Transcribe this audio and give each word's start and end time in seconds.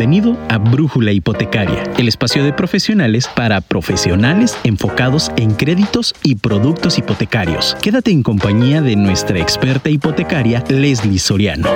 Bienvenido 0.00 0.38
a 0.48 0.56
Brújula 0.56 1.12
Hipotecaria, 1.12 1.82
el 1.98 2.08
espacio 2.08 2.42
de 2.42 2.54
profesionales 2.54 3.28
para 3.28 3.60
profesionales 3.60 4.56
enfocados 4.64 5.30
en 5.36 5.52
créditos 5.52 6.14
y 6.22 6.36
productos 6.36 6.96
hipotecarios. 6.96 7.76
Quédate 7.82 8.10
en 8.10 8.22
compañía 8.22 8.80
de 8.80 8.96
nuestra 8.96 9.38
experta 9.40 9.90
hipotecaria, 9.90 10.64
Leslie 10.70 11.18
Soriano. 11.18 11.68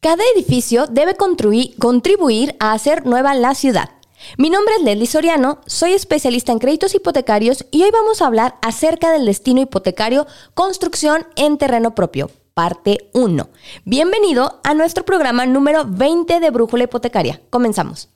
Cada 0.00 0.24
edificio 0.34 0.88
debe 0.88 1.14
contribuir 1.14 2.56
a 2.58 2.72
hacer 2.72 3.06
nueva 3.06 3.34
la 3.34 3.54
ciudad. 3.54 3.95
Mi 4.36 4.50
nombre 4.50 4.74
es 4.74 4.82
Leslie 4.82 5.06
Soriano, 5.06 5.60
soy 5.66 5.92
especialista 5.92 6.52
en 6.52 6.58
créditos 6.58 6.94
hipotecarios 6.94 7.64
y 7.70 7.84
hoy 7.84 7.90
vamos 7.90 8.20
a 8.20 8.26
hablar 8.26 8.56
acerca 8.60 9.12
del 9.12 9.24
destino 9.24 9.62
hipotecario 9.62 10.26
Construcción 10.52 11.26
en 11.36 11.56
terreno 11.58 11.94
propio, 11.94 12.30
parte 12.52 13.08
1. 13.14 13.48
Bienvenido 13.84 14.60
a 14.64 14.74
nuestro 14.74 15.04
programa 15.04 15.46
número 15.46 15.84
20 15.86 16.40
de 16.40 16.50
Brújula 16.50 16.84
Hipotecaria. 16.84 17.40
Comenzamos. 17.50 18.15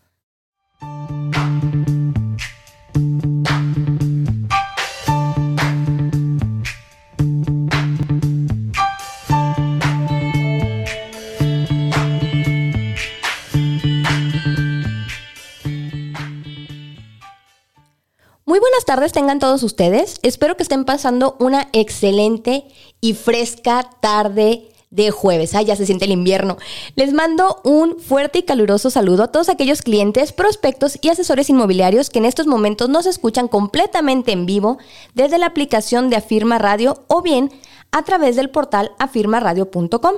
Muy 18.51 18.59
buenas 18.59 18.85
tardes 18.85 19.13
tengan 19.13 19.39
todos 19.39 19.63
ustedes. 19.63 20.19
Espero 20.23 20.57
que 20.57 20.65
estén 20.65 20.85
pasando 20.85 21.37
una 21.39 21.69
excelente 21.73 22.65
y 23.01 23.15
fresca 23.15 23.89
tarde 24.01 24.73
de 24.91 25.13
jueves. 25.13 25.55
Ah, 25.55 25.63
ya 25.63 25.77
se 25.77 25.87
siente 25.87 26.07
el 26.07 26.11
invierno. 26.11 26.57
Les 26.97 27.13
mando 27.13 27.61
un 27.63 28.01
fuerte 28.01 28.41
y 28.41 28.43
caluroso 28.43 28.91
saludo 28.91 29.23
a 29.23 29.29
todos 29.29 29.51
aquellos 29.51 29.83
clientes, 29.83 30.33
prospectos 30.33 30.99
y 31.01 31.11
asesores 31.11 31.49
inmobiliarios 31.49 32.11
que 32.11 32.19
en 32.19 32.25
estos 32.25 32.49
momentos 32.49 32.89
nos 32.89 33.07
escuchan 33.07 33.47
completamente 33.47 34.33
en 34.33 34.47
vivo 34.47 34.79
desde 35.15 35.39
la 35.39 35.47
aplicación 35.47 36.11
de 36.11 36.17
Afirma 36.17 36.59
Radio 36.59 37.05
o 37.07 37.23
bien 37.23 37.53
a 37.93 38.03
través 38.03 38.35
del 38.35 38.51
portal 38.51 38.91
afirmaradio.com, 38.99 40.17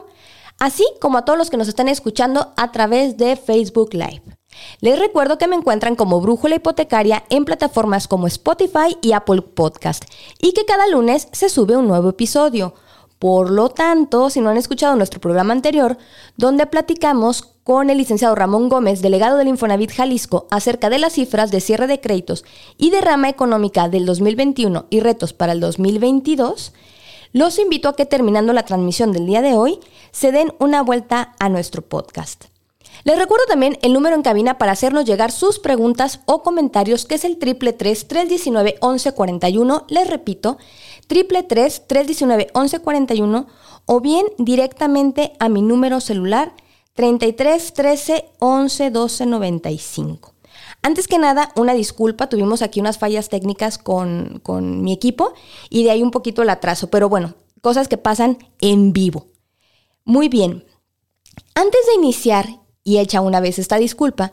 así 0.58 0.86
como 1.02 1.18
a 1.18 1.26
todos 1.26 1.38
los 1.38 1.50
que 1.50 1.58
nos 1.58 1.68
están 1.68 1.88
escuchando 1.88 2.54
a 2.56 2.72
través 2.72 3.18
de 3.18 3.36
Facebook 3.36 3.92
Live. 3.92 4.22
Les 4.80 4.98
recuerdo 4.98 5.38
que 5.38 5.46
me 5.46 5.56
encuentran 5.56 5.96
como 5.96 6.20
Brújula 6.20 6.56
Hipotecaria 6.56 7.24
en 7.30 7.44
plataformas 7.44 8.08
como 8.08 8.26
Spotify 8.26 8.96
y 9.00 9.12
Apple 9.12 9.42
Podcast 9.42 10.04
y 10.40 10.52
que 10.52 10.64
cada 10.64 10.88
lunes 10.88 11.28
se 11.32 11.48
sube 11.48 11.76
un 11.76 11.88
nuevo 11.88 12.10
episodio. 12.10 12.74
Por 13.18 13.52
lo 13.52 13.68
tanto, 13.68 14.30
si 14.30 14.40
no 14.40 14.50
han 14.50 14.56
escuchado 14.56 14.96
nuestro 14.96 15.20
programa 15.20 15.52
anterior, 15.52 15.96
donde 16.36 16.66
platicamos 16.66 17.42
con 17.62 17.88
el 17.88 17.98
licenciado 17.98 18.34
Ramón 18.34 18.68
Gómez, 18.68 19.00
delegado 19.00 19.36
del 19.36 19.46
Infonavit 19.46 19.92
Jalisco, 19.92 20.48
acerca 20.50 20.90
de 20.90 20.98
las 20.98 21.12
cifras 21.12 21.52
de 21.52 21.60
cierre 21.60 21.86
de 21.86 22.00
créditos 22.00 22.44
y 22.76 22.90
de 22.90 23.00
rama 23.00 23.28
económica 23.28 23.88
del 23.88 24.06
2021 24.06 24.86
y 24.90 24.98
retos 24.98 25.32
para 25.32 25.52
el 25.52 25.60
2022, 25.60 26.72
los 27.32 27.58
invito 27.60 27.88
a 27.88 27.94
que 27.94 28.06
terminando 28.06 28.52
la 28.52 28.64
transmisión 28.64 29.12
del 29.12 29.26
día 29.26 29.40
de 29.40 29.54
hoy, 29.54 29.78
se 30.10 30.32
den 30.32 30.52
una 30.58 30.82
vuelta 30.82 31.34
a 31.38 31.48
nuestro 31.48 31.82
podcast. 31.82 32.51
Les 33.04 33.18
recuerdo 33.18 33.46
también 33.46 33.78
el 33.82 33.92
número 33.92 34.14
en 34.14 34.22
cabina 34.22 34.58
para 34.58 34.72
hacernos 34.72 35.04
llegar 35.04 35.32
sus 35.32 35.58
preguntas 35.58 36.20
o 36.26 36.42
comentarios, 36.42 37.04
que 37.04 37.16
es 37.16 37.24
el 37.24 37.38
triple 37.38 37.72
319 37.72 38.78
1141. 38.80 39.86
Les 39.88 40.08
repito, 40.08 40.58
triple 41.08 41.42
319 41.42 42.48
1141 42.54 43.46
o 43.86 44.00
bien 44.00 44.26
directamente 44.38 45.32
a 45.40 45.48
mi 45.48 45.62
número 45.62 46.00
celular 46.00 46.54
33 46.94 47.74
13 47.74 48.24
11 48.38 48.90
12 48.90 49.26
95. 49.26 50.34
Antes 50.82 51.08
que 51.08 51.18
nada, 51.18 51.52
una 51.56 51.74
disculpa, 51.74 52.28
tuvimos 52.28 52.62
aquí 52.62 52.80
unas 52.80 52.98
fallas 52.98 53.28
técnicas 53.28 53.78
con, 53.78 54.40
con 54.42 54.82
mi 54.82 54.92
equipo 54.92 55.32
y 55.70 55.84
de 55.84 55.90
ahí 55.90 56.02
un 56.02 56.10
poquito 56.10 56.42
el 56.42 56.50
atraso, 56.50 56.90
pero 56.90 57.08
bueno, 57.08 57.34
cosas 57.60 57.88
que 57.88 57.98
pasan 57.98 58.38
en 58.60 58.92
vivo. 58.92 59.26
Muy 60.04 60.28
bien, 60.28 60.64
antes 61.54 61.80
de 61.86 61.94
iniciar 61.94 62.61
y 62.84 62.98
hecha 62.98 63.20
una 63.20 63.40
vez 63.40 63.58
esta 63.58 63.76
disculpa, 63.76 64.32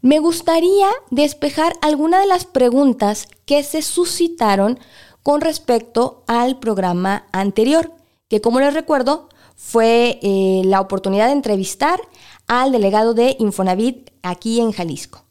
me 0.00 0.20
gustaría 0.20 0.88
despejar 1.10 1.74
algunas 1.82 2.20
de 2.20 2.28
las 2.28 2.44
preguntas 2.44 3.28
que 3.44 3.62
se 3.64 3.82
suscitaron 3.82 4.78
con 5.22 5.40
respecto 5.40 6.22
al 6.26 6.58
programa 6.58 7.26
anterior, 7.32 7.92
que 8.28 8.40
como 8.40 8.60
les 8.60 8.74
recuerdo 8.74 9.28
fue 9.56 10.20
eh, 10.22 10.62
la 10.64 10.80
oportunidad 10.80 11.26
de 11.26 11.32
entrevistar 11.32 12.00
al 12.46 12.72
delegado 12.72 13.12
de 13.12 13.36
Infonavit 13.38 14.10
aquí 14.22 14.60
en 14.60 14.72
Jalisco. 14.72 15.24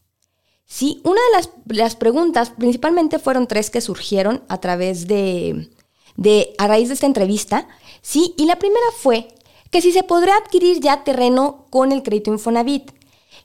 Sí, 0.65 0.99
una 1.05 1.21
de 1.21 1.37
las, 1.37 1.49
las 1.67 1.95
preguntas, 1.95 2.49
principalmente 2.49 3.19
fueron 3.19 3.47
tres 3.47 3.69
que 3.69 3.79
surgieron 3.79 4.43
a 4.49 4.59
través 4.59 5.07
de, 5.07 5.69
de, 6.17 6.53
a 6.57 6.67
raíz 6.67 6.89
de 6.89 6.95
esta 6.95 7.05
entrevista, 7.05 7.69
sí, 8.01 8.33
y 8.37 8.45
la 8.45 8.59
primera 8.59 8.85
fue 8.99 9.29
que 9.71 9.81
si 9.81 9.91
se 9.91 10.03
podrá 10.03 10.35
adquirir 10.37 10.79
ya 10.79 11.03
terreno 11.03 11.65
con 11.69 11.91
el 11.91 12.03
crédito 12.03 12.31
Infonavit. 12.31 12.91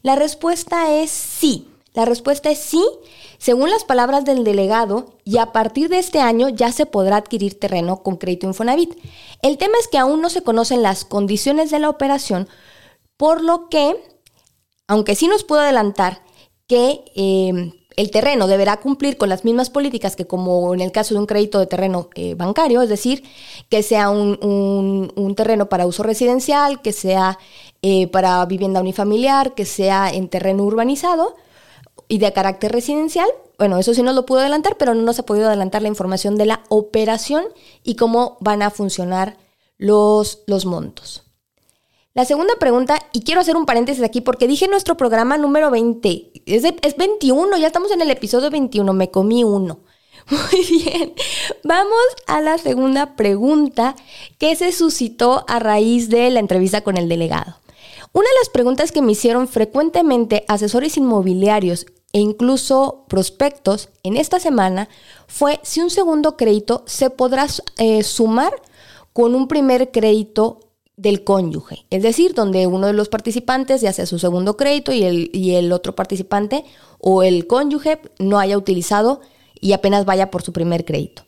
La 0.02 0.16
respuesta 0.16 0.92
es 0.94 1.10
sí. 1.10 1.68
La 1.94 2.06
respuesta 2.06 2.50
es 2.50 2.58
sí, 2.58 2.82
según 3.36 3.68
las 3.68 3.84
palabras 3.84 4.24
del 4.24 4.44
delegado, 4.44 5.18
y 5.24 5.36
a 5.36 5.52
partir 5.52 5.90
de 5.90 5.98
este 5.98 6.20
año 6.20 6.48
ya 6.48 6.72
se 6.72 6.86
podrá 6.86 7.16
adquirir 7.16 7.60
terreno 7.60 8.02
con 8.02 8.16
crédito 8.16 8.46
Infonavit. 8.46 8.96
El 9.42 9.58
tema 9.58 9.74
es 9.78 9.88
que 9.88 9.98
aún 9.98 10.22
no 10.22 10.30
se 10.30 10.42
conocen 10.42 10.82
las 10.82 11.04
condiciones 11.04 11.70
de 11.70 11.80
la 11.80 11.90
operación, 11.90 12.48
por 13.18 13.44
lo 13.44 13.68
que, 13.68 13.94
aunque 14.88 15.14
sí 15.14 15.28
nos 15.28 15.44
puedo 15.44 15.60
adelantar 15.60 16.22
que 16.66 17.04
eh, 17.14 17.81
el 17.96 18.10
terreno 18.10 18.46
deberá 18.46 18.78
cumplir 18.78 19.16
con 19.16 19.28
las 19.28 19.44
mismas 19.44 19.70
políticas 19.70 20.16
que 20.16 20.26
como 20.26 20.74
en 20.74 20.80
el 20.80 20.92
caso 20.92 21.14
de 21.14 21.20
un 21.20 21.26
crédito 21.26 21.58
de 21.58 21.66
terreno 21.66 22.08
eh, 22.14 22.34
bancario, 22.34 22.82
es 22.82 22.88
decir, 22.88 23.24
que 23.68 23.82
sea 23.82 24.10
un, 24.10 25.34
terreno 25.36 25.68
para 25.68 25.86
uso 25.86 26.02
residencial, 26.02 26.82
que 26.82 26.92
sea 26.92 27.38
eh, 27.82 28.06
para 28.08 28.44
vivienda 28.46 28.80
unifamiliar, 28.80 29.54
que 29.54 29.64
sea 29.64 30.10
en 30.10 30.28
terreno 30.28 30.62
urbanizado 30.64 31.36
y 32.08 32.18
de 32.18 32.32
carácter 32.32 32.72
residencial. 32.72 33.28
Bueno, 33.58 33.78
eso 33.78 33.94
sí 33.94 34.02
nos 34.02 34.14
lo 34.14 34.26
pudo 34.26 34.40
adelantar, 34.40 34.76
pero 34.78 34.94
no 34.94 35.02
nos 35.02 35.18
ha 35.18 35.26
podido 35.26 35.46
adelantar 35.46 35.82
la 35.82 35.88
información 35.88 36.36
de 36.36 36.46
la 36.46 36.62
operación 36.68 37.44
y 37.82 37.96
cómo 37.96 38.36
van 38.40 38.62
a 38.62 38.70
funcionar 38.70 39.36
los, 39.78 40.42
los 40.46 40.66
montos. 40.66 41.31
La 42.14 42.26
segunda 42.26 42.54
pregunta, 42.60 42.98
y 43.14 43.22
quiero 43.22 43.40
hacer 43.40 43.56
un 43.56 43.64
paréntesis 43.64 44.04
aquí 44.04 44.20
porque 44.20 44.46
dije 44.46 44.68
nuestro 44.68 44.98
programa 44.98 45.38
número 45.38 45.70
20, 45.70 46.32
es, 46.44 46.62
es 46.62 46.96
21, 46.98 47.56
ya 47.56 47.66
estamos 47.66 47.90
en 47.90 48.02
el 48.02 48.10
episodio 48.10 48.50
21, 48.50 48.92
me 48.92 49.10
comí 49.10 49.44
uno. 49.44 49.80
Muy 50.30 50.64
bien, 50.66 51.14
vamos 51.64 52.02
a 52.26 52.42
la 52.42 52.58
segunda 52.58 53.16
pregunta 53.16 53.96
que 54.38 54.54
se 54.56 54.72
suscitó 54.72 55.46
a 55.48 55.58
raíz 55.58 56.10
de 56.10 56.28
la 56.28 56.40
entrevista 56.40 56.82
con 56.82 56.98
el 56.98 57.08
delegado. 57.08 57.56
Una 58.12 58.28
de 58.28 58.38
las 58.40 58.50
preguntas 58.50 58.92
que 58.92 59.00
me 59.00 59.12
hicieron 59.12 59.48
frecuentemente 59.48 60.44
asesores 60.48 60.98
inmobiliarios 60.98 61.86
e 62.12 62.18
incluso 62.18 63.06
prospectos 63.08 63.88
en 64.02 64.18
esta 64.18 64.38
semana 64.38 64.90
fue 65.28 65.60
si 65.62 65.80
un 65.80 65.88
segundo 65.88 66.36
crédito 66.36 66.84
se 66.86 67.08
podrá 67.08 67.46
eh, 67.78 68.02
sumar 68.02 68.52
con 69.14 69.34
un 69.34 69.48
primer 69.48 69.90
crédito 69.90 70.60
del 71.02 71.24
cónyuge, 71.24 71.84
es 71.90 72.02
decir, 72.02 72.32
donde 72.32 72.68
uno 72.68 72.86
de 72.86 72.92
los 72.92 73.08
participantes 73.08 73.80
ya 73.80 73.92
sea 73.92 74.06
su 74.06 74.20
segundo 74.20 74.56
crédito 74.56 74.92
y 74.92 75.02
el, 75.02 75.30
y 75.32 75.56
el 75.56 75.72
otro 75.72 75.96
participante 75.96 76.64
o 77.00 77.24
el 77.24 77.48
cónyuge 77.48 78.00
no 78.20 78.38
haya 78.38 78.56
utilizado 78.56 79.20
y 79.60 79.72
apenas 79.72 80.04
vaya 80.04 80.30
por 80.30 80.42
su 80.42 80.52
primer 80.52 80.84
crédito. 80.84 81.24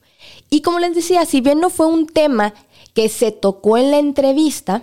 Y 0.49 0.63
como 0.63 0.79
les 0.79 0.95
decía, 0.95 1.27
si 1.27 1.41
bien 1.41 1.59
no 1.59 1.71
fue 1.71 1.87
un 1.87 2.07
tema 2.07 2.55
que 2.95 3.09
se 3.09 3.33
tocó 3.33 3.77
en 3.77 3.91
la 3.91 3.99
entrevista, 3.99 4.83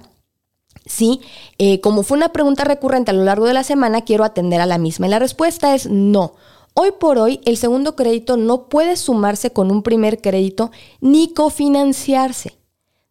sí, 0.86 1.22
eh, 1.58 1.80
como 1.80 2.04
fue 2.04 2.18
una 2.18 2.34
pregunta 2.34 2.66
recurrente 2.66 3.12
a 3.12 3.14
lo 3.14 3.24
largo 3.24 3.46
de 3.46 3.54
la 3.54 3.64
semana, 3.64 4.02
quiero 4.02 4.26
atender 4.26 4.60
a 4.60 4.66
la 4.66 4.78
misma. 4.78 5.08
Y 5.08 5.10
la 5.10 5.20
respuesta 5.20 5.74
es 5.74 5.90
no. 5.90 6.36
Hoy 6.74 6.92
por 7.00 7.18
hoy, 7.18 7.40
el 7.46 7.56
segundo 7.56 7.96
crédito 7.96 8.36
no 8.36 8.68
puede 8.68 8.98
sumarse 8.98 9.52
con 9.52 9.72
un 9.72 9.84
primer 9.84 10.22
crédito 10.22 10.72
ni 11.00 11.34
cofinanciarse. 11.34 12.61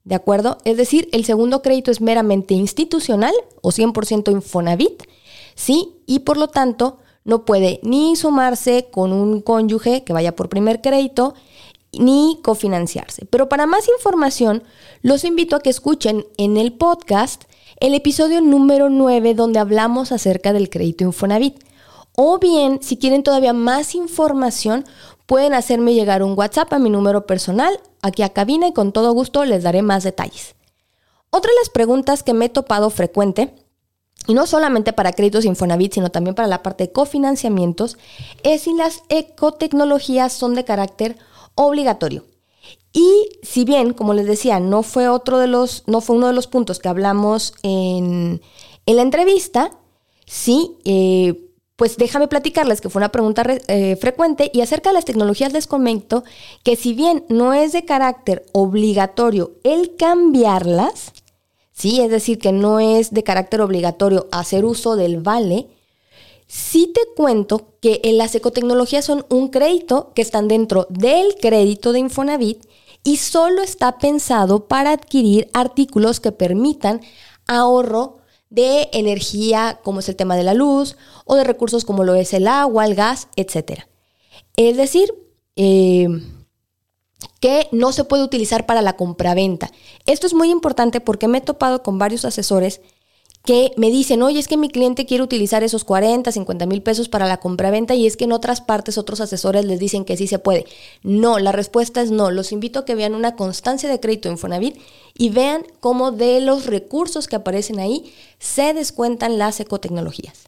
¿De 0.05 0.15
acuerdo? 0.15 0.59
Es 0.65 0.77
decir, 0.77 1.09
el 1.13 1.25
segundo 1.25 1.63
crédito 1.63 1.91
es 1.91 2.01
meramente 2.01 2.55
institucional 2.55 3.35
o 3.61 3.71
100% 3.71 4.33
Infonavit, 4.33 5.03
¿sí? 5.55 5.97
Y 6.07 6.21
por 6.21 6.37
lo 6.37 6.49
tanto, 6.49 6.99
no 7.25 7.45
puede 7.45 7.81
ni 7.83 8.17
sumarse 8.17 8.89
con 8.91 9.13
un 9.13 9.43
cónyuge 9.43 10.05
que 10.05 10.13
vaya 10.13 10.35
por 10.35 10.49
primer 10.49 10.81
crédito, 10.81 11.35
ni 11.93 12.39
cofinanciarse. 12.43 13.27
Pero 13.27 13.49
para 13.49 13.67
más 13.67 13.89
información, 13.89 14.63
los 15.03 15.25
invito 15.25 15.57
a 15.57 15.61
que 15.61 15.71
escuchen 15.71 16.27
en 16.39 16.57
el 16.57 16.73
podcast 16.73 17.45
el 17.79 17.95
episodio 17.95 18.41
número 18.41 18.91
9 18.91 19.35
donde 19.35 19.59
hablamos 19.59 20.13
acerca 20.13 20.53
del 20.53 20.71
crédito 20.71 21.05
Infonavit. 21.05 21.65
O 22.15 22.39
bien, 22.39 22.81
si 22.83 22.97
quieren 22.97 23.23
todavía 23.23 23.53
más 23.53 23.95
información, 23.95 24.85
pueden 25.31 25.55
hacerme 25.55 25.95
llegar 25.95 26.25
un 26.25 26.37
WhatsApp 26.37 26.73
a 26.73 26.81
mi 26.81 26.91
número 26.91 27.25
personal 27.25 27.79
aquí 28.03 28.25
a 28.25 28.31
cabina 28.31 28.67
y 28.67 28.73
con 28.73 28.91
todo 28.91 29.13
gusto 29.13 29.45
les 29.45 29.63
daré 29.63 29.81
más 29.81 30.03
detalles. 30.03 30.57
Otra 31.31 31.53
de 31.53 31.59
las 31.61 31.71
preguntas 31.71 32.25
que 32.25 32.35
me 32.35 32.47
he 32.47 32.49
topado 32.49 32.91
frecuente, 32.91 33.55
y 34.27 34.35
no 34.35 34.49
solamente 34.49 34.93
para 34.93 35.13
créditos 35.13 35.45
Infonavit, 35.45 35.95
sino 35.95 36.11
también 36.11 36.35
para 36.35 36.49
la 36.49 36.65
parte 36.65 36.83
de 36.83 36.93
cofinanciamientos, 36.93 37.97
es 38.43 38.63
si 38.63 38.75
las 38.75 39.05
ecotecnologías 39.09 40.33
son 40.33 40.57
de 40.57 40.65
carácter 40.65 41.17
obligatorio. 41.55 42.25
Y 42.93 43.29
si 43.45 43.65
bien, 43.65 43.93
como 43.93 44.15
les 44.15 44.27
decía, 44.27 44.59
no 44.59 44.83
fue 44.83 45.09
otro 45.09 45.39
de 45.39 45.47
los, 45.47 45.85
no 45.87 46.01
fue 46.01 46.17
uno 46.17 46.27
de 46.27 46.33
los 46.33 46.49
puntos 46.49 46.81
que 46.81 46.89
hablamos 46.89 47.55
en, 47.63 48.43
la 48.85 49.03
entrevista, 49.03 49.71
sí, 50.27 50.77
eh, 50.85 51.50
pues 51.81 51.97
déjame 51.97 52.29
platicarles 52.29 52.83
que 52.83 52.91
fue 52.91 53.01
una 53.01 53.09
pregunta 53.09 53.43
eh, 53.69 53.97
frecuente 53.97 54.51
y 54.53 54.61
acerca 54.61 54.91
de 54.91 54.97
las 54.97 55.07
tecnologías 55.07 55.55
les 55.55 55.67
comento 55.67 56.25
que 56.63 56.77
si 56.77 56.93
bien 56.93 57.25
no 57.31 57.55
es 57.55 57.73
de 57.73 57.87
carácter 57.87 58.45
obligatorio 58.53 59.53
el 59.65 59.97
cambiarlas, 59.97 61.13
sí, 61.73 62.03
es 62.03 62.11
decir, 62.11 62.39
que 62.39 62.53
no 62.53 62.81
es 62.81 63.15
de 63.15 63.23
carácter 63.23 63.63
obligatorio 63.63 64.29
hacer 64.31 64.67
uso 64.67 64.95
del 64.95 65.23
vale, 65.23 65.69
sí 66.47 66.93
te 66.93 67.01
cuento 67.17 67.69
que 67.81 68.03
las 68.13 68.35
ecotecnologías 68.35 69.07
son 69.07 69.25
un 69.31 69.49
crédito 69.49 70.13
que 70.15 70.21
están 70.21 70.49
dentro 70.49 70.87
del 70.91 71.35
crédito 71.41 71.95
de 71.95 72.01
Infonavit 72.01 72.63
y 73.05 73.17
solo 73.17 73.63
está 73.63 73.97
pensado 73.97 74.67
para 74.67 74.91
adquirir 74.91 75.49
artículos 75.55 76.21
que 76.21 76.31
permitan 76.31 77.01
ahorro 77.47 78.20
de 78.51 78.89
energía 78.93 79.81
como 79.83 80.01
es 80.01 80.09
el 80.09 80.17
tema 80.17 80.37
de 80.37 80.43
la 80.43 80.55
luz 80.55 80.97
o 81.25 81.37
de 81.37 81.45
recursos 81.45 81.85
como 81.85 82.05
lo 82.05 82.15
es 82.15 82.35
el 82.35 82.47
agua, 82.47 82.85
el 82.85 82.95
gas, 82.95 83.29
etc. 83.37 83.85
Es 84.57 84.77
decir, 84.77 85.15
eh, 85.57 86.09
que 87.41 87.69
no 87.73 87.93
se 87.93 88.05
puede 88.05 88.23
utilizar 88.23 88.67
para 88.67 88.83
la 88.83 88.97
compraventa. 88.97 89.71
Esto 90.07 90.27
es 90.27 90.35
muy 90.35 90.51
importante 90.51 91.01
porque 91.01 91.29
me 91.29 91.39
he 91.39 91.43
topado 91.43 91.83
con 91.83 91.99
varios 91.99 92.25
asesores 92.25 92.81
que 93.51 93.73
me 93.77 93.91
dicen, 93.91 94.23
oye, 94.23 94.39
es 94.39 94.47
que 94.47 94.57
mi 94.57 94.69
cliente 94.69 95.07
quiere 95.07 95.25
utilizar 95.25 95.65
esos 95.65 95.83
40, 95.83 96.31
50 96.31 96.67
mil 96.67 96.85
pesos 96.85 97.09
para 97.09 97.27
la 97.27 97.39
compraventa 97.39 97.97
y 97.97 98.07
es 98.07 98.17
que 98.17 98.27
en 98.27 98.31
otras 98.31 98.61
partes 98.61 98.97
otros 98.97 99.21
asesores 99.21 99.65
les 99.65 99.81
dicen 99.81 100.05
que 100.05 100.17
sí 100.17 100.29
se 100.29 100.39
puede. 100.39 100.67
No, 101.03 101.41
la 101.41 101.51
respuesta 101.51 102.01
es 102.01 102.13
no. 102.13 102.31
Los 102.31 102.53
invito 102.53 102.79
a 102.79 102.85
que 102.85 102.95
vean 102.95 103.13
una 103.13 103.35
constancia 103.35 103.89
de 103.89 103.99
crédito 103.99 104.29
en 104.29 104.39
Fonavit 104.39 104.81
y 105.15 105.31
vean 105.31 105.67
cómo 105.81 106.13
de 106.13 106.41
los 106.41 106.67
recursos 106.67 107.27
que 107.27 107.35
aparecen 107.35 107.81
ahí 107.81 108.15
se 108.39 108.73
descuentan 108.73 109.37
las 109.37 109.59
ecotecnologías. 109.59 110.45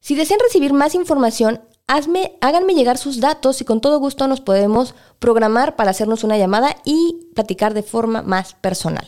Si 0.00 0.14
desean 0.14 0.40
recibir 0.40 0.72
más 0.72 0.94
información, 0.94 1.60
hazme, 1.86 2.38
háganme 2.40 2.72
llegar 2.72 2.96
sus 2.96 3.20
datos 3.20 3.60
y 3.60 3.66
con 3.66 3.82
todo 3.82 3.98
gusto 3.98 4.26
nos 4.26 4.40
podemos 4.40 4.94
programar 5.18 5.76
para 5.76 5.90
hacernos 5.90 6.24
una 6.24 6.38
llamada 6.38 6.76
y 6.82 7.26
platicar 7.34 7.74
de 7.74 7.82
forma 7.82 8.22
más 8.22 8.54
personal. 8.54 9.06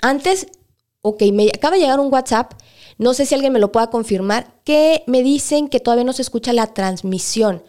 antes 0.00 0.46
ok, 1.02 1.22
me 1.32 1.48
acaba 1.48 1.76
de 1.76 1.82
llegar 1.82 2.00
un 2.00 2.12
WhatsApp, 2.12 2.54
no 2.98 3.14
sé 3.14 3.26
si 3.26 3.34
alguien 3.34 3.52
me 3.52 3.58
lo 3.58 3.72
pueda 3.72 3.88
confirmar, 3.90 4.54
que 4.64 5.02
me 5.06 5.22
dicen 5.22 5.68
que 5.68 5.80
todavía 5.80 6.04
no 6.04 6.12
se 6.12 6.22
escucha 6.22 6.52
la 6.52 6.68
transmisión. 6.68 7.62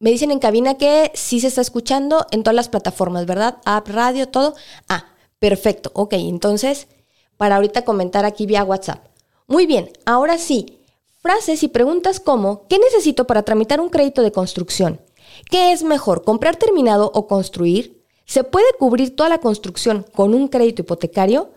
Me 0.00 0.10
dicen 0.10 0.30
en 0.30 0.38
cabina 0.38 0.74
que 0.74 1.10
sí 1.14 1.40
se 1.40 1.48
está 1.48 1.60
escuchando 1.60 2.26
en 2.30 2.42
todas 2.42 2.54
las 2.54 2.68
plataformas, 2.68 3.26
¿verdad? 3.26 3.58
App, 3.64 3.88
radio, 3.88 4.28
todo. 4.28 4.54
Ah, 4.88 5.06
perfecto. 5.40 5.90
Ok, 5.94 6.12
entonces, 6.12 6.86
para 7.36 7.56
ahorita 7.56 7.82
comentar 7.82 8.24
aquí 8.24 8.46
vía 8.46 8.62
WhatsApp. 8.62 9.04
Muy 9.48 9.66
bien, 9.66 9.90
ahora 10.04 10.38
sí. 10.38 10.78
Frases 11.20 11.64
y 11.64 11.68
preguntas 11.68 12.20
como, 12.20 12.68
¿qué 12.68 12.78
necesito 12.78 13.26
para 13.26 13.42
tramitar 13.42 13.80
un 13.80 13.88
crédito 13.88 14.22
de 14.22 14.30
construcción? 14.30 15.00
¿Qué 15.50 15.72
es 15.72 15.82
mejor, 15.82 16.22
comprar 16.22 16.56
terminado 16.56 17.10
o 17.12 17.26
construir? 17.26 18.04
¿Se 18.24 18.44
puede 18.44 18.66
cubrir 18.78 19.16
toda 19.16 19.28
la 19.28 19.38
construcción 19.38 20.06
con 20.14 20.32
un 20.32 20.46
crédito 20.46 20.82
hipotecario? 20.82 21.50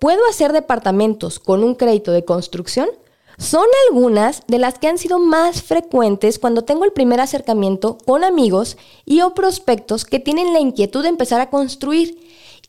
¿Puedo 0.00 0.26
hacer 0.30 0.54
departamentos 0.54 1.38
con 1.38 1.62
un 1.62 1.74
crédito 1.74 2.10
de 2.10 2.24
construcción? 2.24 2.88
Son 3.36 3.66
algunas 3.86 4.42
de 4.46 4.58
las 4.58 4.78
que 4.78 4.88
han 4.88 4.96
sido 4.96 5.18
más 5.18 5.62
frecuentes 5.62 6.38
cuando 6.38 6.64
tengo 6.64 6.86
el 6.86 6.92
primer 6.92 7.20
acercamiento 7.20 7.98
con 8.06 8.24
amigos 8.24 8.78
y 9.04 9.20
o 9.20 9.34
prospectos 9.34 10.06
que 10.06 10.18
tienen 10.18 10.54
la 10.54 10.60
inquietud 10.60 11.02
de 11.02 11.10
empezar 11.10 11.42
a 11.42 11.50
construir. 11.50 12.18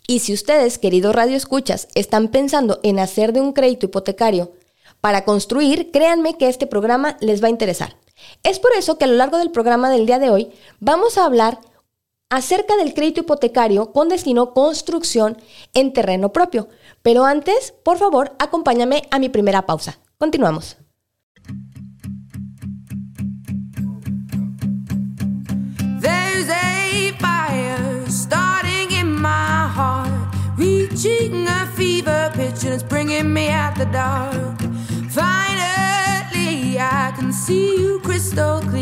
Y 0.07 0.19
si 0.19 0.33
ustedes, 0.33 0.77
queridos 0.77 1.15
radioescuchas, 1.15 1.87
están 1.95 2.27
pensando 2.27 2.81
en 2.83 2.99
hacer 2.99 3.31
de 3.31 3.39
un 3.39 3.53
crédito 3.53 3.85
hipotecario 3.85 4.51
para 4.99 5.23
construir, 5.23 5.89
créanme 5.89 6.37
que 6.37 6.49
este 6.49 6.67
programa 6.67 7.15
les 7.21 7.41
va 7.41 7.47
a 7.47 7.51
interesar. 7.51 7.95
Es 8.43 8.59
por 8.59 8.71
eso 8.77 8.97
que 8.97 9.05
a 9.05 9.07
lo 9.07 9.15
largo 9.15 9.37
del 9.37 9.51
programa 9.51 9.89
del 9.89 10.05
día 10.05 10.19
de 10.19 10.31
hoy 10.31 10.51
vamos 10.81 11.17
a 11.17 11.23
hablar 11.23 11.59
acerca 12.29 12.77
del 12.77 12.93
crédito 12.93 13.21
hipotecario 13.21 13.91
con 13.93 14.09
destino 14.09 14.53
construcción 14.53 15.37
en 15.73 15.93
terreno 15.93 16.33
propio. 16.33 16.67
Pero 17.03 17.25
antes, 17.25 17.73
por 17.83 17.97
favor, 17.97 18.35
acompáñame 18.39 19.03
a 19.11 19.19
mi 19.19 19.29
primera 19.29 19.65
pausa. 19.65 19.97
Continuamos. 20.19 20.77
There's 25.99 26.49
a 26.49 27.11
fire 27.19 28.05
starting 28.07 28.91
in 28.91 29.19
my 29.19 29.67
heart, 29.67 30.33
reaching 30.57 31.47
a 31.47 31.65
fever 31.75 32.31
pitch 32.33 32.63
and 32.65 32.73
it's 32.73 32.83
bringing 32.83 33.33
me 33.33 33.49
out 33.49 33.75
the 33.75 33.85
dark. 33.85 34.59
Finally, 35.09 36.77
I 36.79 37.11
can 37.17 37.33
see 37.33 37.77
you 37.77 37.99
crystal 38.01 38.61
clear. 38.61 38.80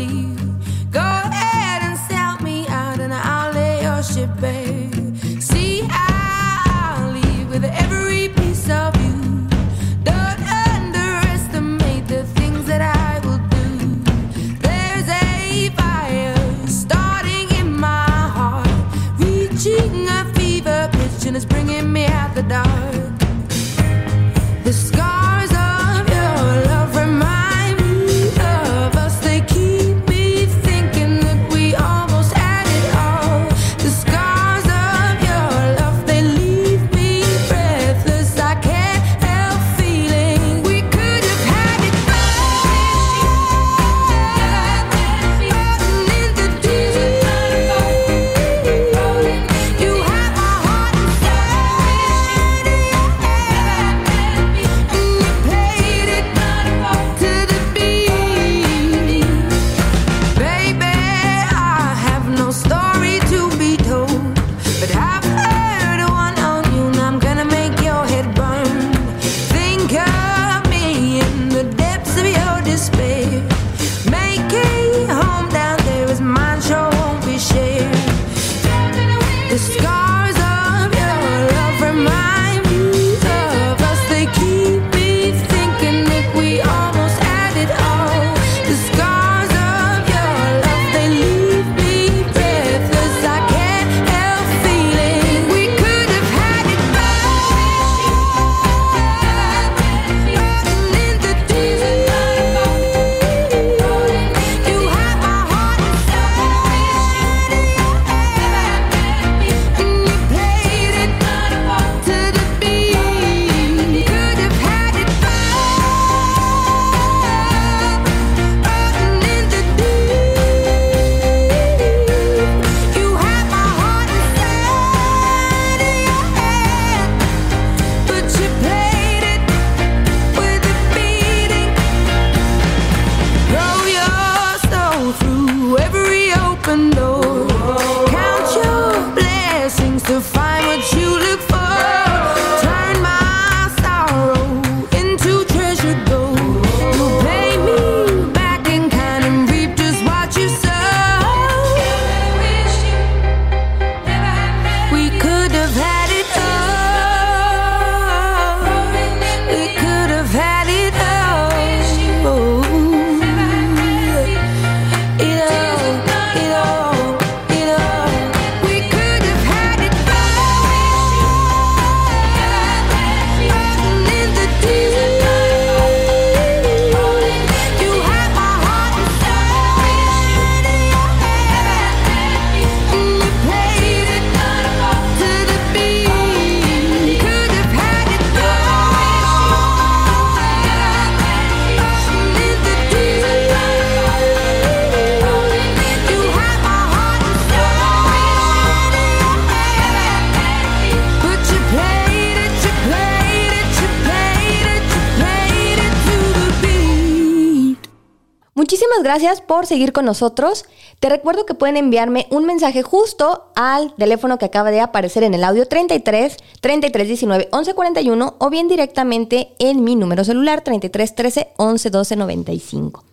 Muchísimas 209.00 209.22
gracias 209.22 209.40
por 209.40 209.64
seguir 209.64 209.94
con 209.94 210.04
nosotros. 210.04 210.66
Te 210.98 211.08
recuerdo 211.08 211.46
que 211.46 211.54
pueden 211.54 211.78
enviarme 211.78 212.26
un 212.30 212.44
mensaje 212.44 212.82
justo 212.82 213.50
al 213.54 213.94
teléfono 213.94 214.36
que 214.36 214.44
acaba 214.44 214.70
de 214.70 214.82
aparecer 214.82 215.22
en 215.22 215.32
el 215.32 215.42
audio 215.42 215.66
33 215.66 216.36
33 216.60 217.08
19 217.08 217.48
11 217.50 217.72
41 217.72 218.36
o 218.38 218.50
bien 218.50 218.68
directamente 218.68 219.54
en 219.58 219.84
mi 219.84 219.96
número 219.96 220.22
celular 220.22 220.60
33 220.60 221.14
13 221.14 221.48
11 221.56 221.88
12 221.88 222.16
95. 222.16 223.04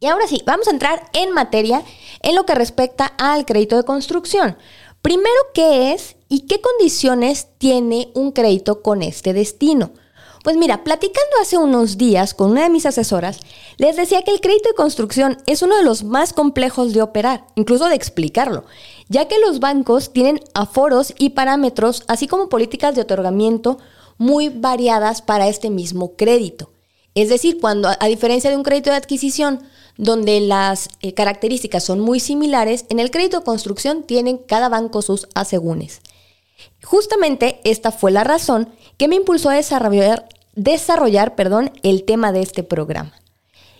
Y 0.00 0.06
ahora 0.06 0.26
sí, 0.26 0.42
vamos 0.46 0.68
a 0.68 0.70
entrar 0.70 1.02
en 1.12 1.32
materia 1.32 1.82
en 2.22 2.34
lo 2.34 2.46
que 2.46 2.54
respecta 2.54 3.12
al 3.18 3.44
crédito 3.44 3.76
de 3.76 3.84
construcción. 3.84 4.56
Primero, 5.02 5.38
¿qué 5.52 5.92
es 5.92 6.16
y 6.30 6.46
qué 6.46 6.62
condiciones 6.62 7.48
tiene 7.58 8.08
un 8.14 8.32
crédito 8.32 8.80
con 8.80 9.02
este 9.02 9.34
destino? 9.34 9.90
Pues 10.44 10.58
mira, 10.58 10.84
platicando 10.84 11.36
hace 11.40 11.56
unos 11.56 11.96
días 11.96 12.34
con 12.34 12.50
una 12.50 12.64
de 12.64 12.68
mis 12.68 12.84
asesoras, 12.84 13.40
les 13.78 13.96
decía 13.96 14.20
que 14.20 14.30
el 14.30 14.42
crédito 14.42 14.68
de 14.68 14.74
construcción 14.74 15.38
es 15.46 15.62
uno 15.62 15.74
de 15.74 15.82
los 15.82 16.04
más 16.04 16.34
complejos 16.34 16.92
de 16.92 17.00
operar, 17.00 17.46
incluso 17.54 17.88
de 17.88 17.94
explicarlo, 17.94 18.66
ya 19.08 19.26
que 19.26 19.38
los 19.38 19.58
bancos 19.58 20.12
tienen 20.12 20.40
aforos 20.52 21.14
y 21.18 21.30
parámetros, 21.30 22.04
así 22.08 22.26
como 22.26 22.50
políticas 22.50 22.94
de 22.94 23.00
otorgamiento 23.00 23.78
muy 24.18 24.50
variadas 24.50 25.22
para 25.22 25.48
este 25.48 25.70
mismo 25.70 26.14
crédito. 26.14 26.72
Es 27.14 27.30
decir, 27.30 27.58
cuando 27.58 27.88
a 27.88 28.06
diferencia 28.06 28.50
de 28.50 28.58
un 28.58 28.64
crédito 28.64 28.90
de 28.90 28.96
adquisición, 28.96 29.62
donde 29.96 30.42
las 30.42 30.90
eh, 31.00 31.14
características 31.14 31.84
son 31.84 32.00
muy 32.00 32.20
similares, 32.20 32.84
en 32.90 33.00
el 33.00 33.10
crédito 33.10 33.38
de 33.38 33.46
construcción 33.46 34.02
tienen 34.02 34.36
cada 34.36 34.68
banco 34.68 35.00
sus 35.00 35.26
asegúnes. 35.34 36.02
Justamente 36.82 37.60
esta 37.64 37.92
fue 37.92 38.10
la 38.10 38.24
razón 38.24 38.68
que 38.96 39.08
me 39.08 39.16
impulsó 39.16 39.50
a 39.50 39.54
desarrollar, 39.54 40.28
desarrollar 40.54 41.34
perdón, 41.34 41.72
el 41.82 42.04
tema 42.04 42.32
de 42.32 42.42
este 42.42 42.62
programa. 42.62 43.12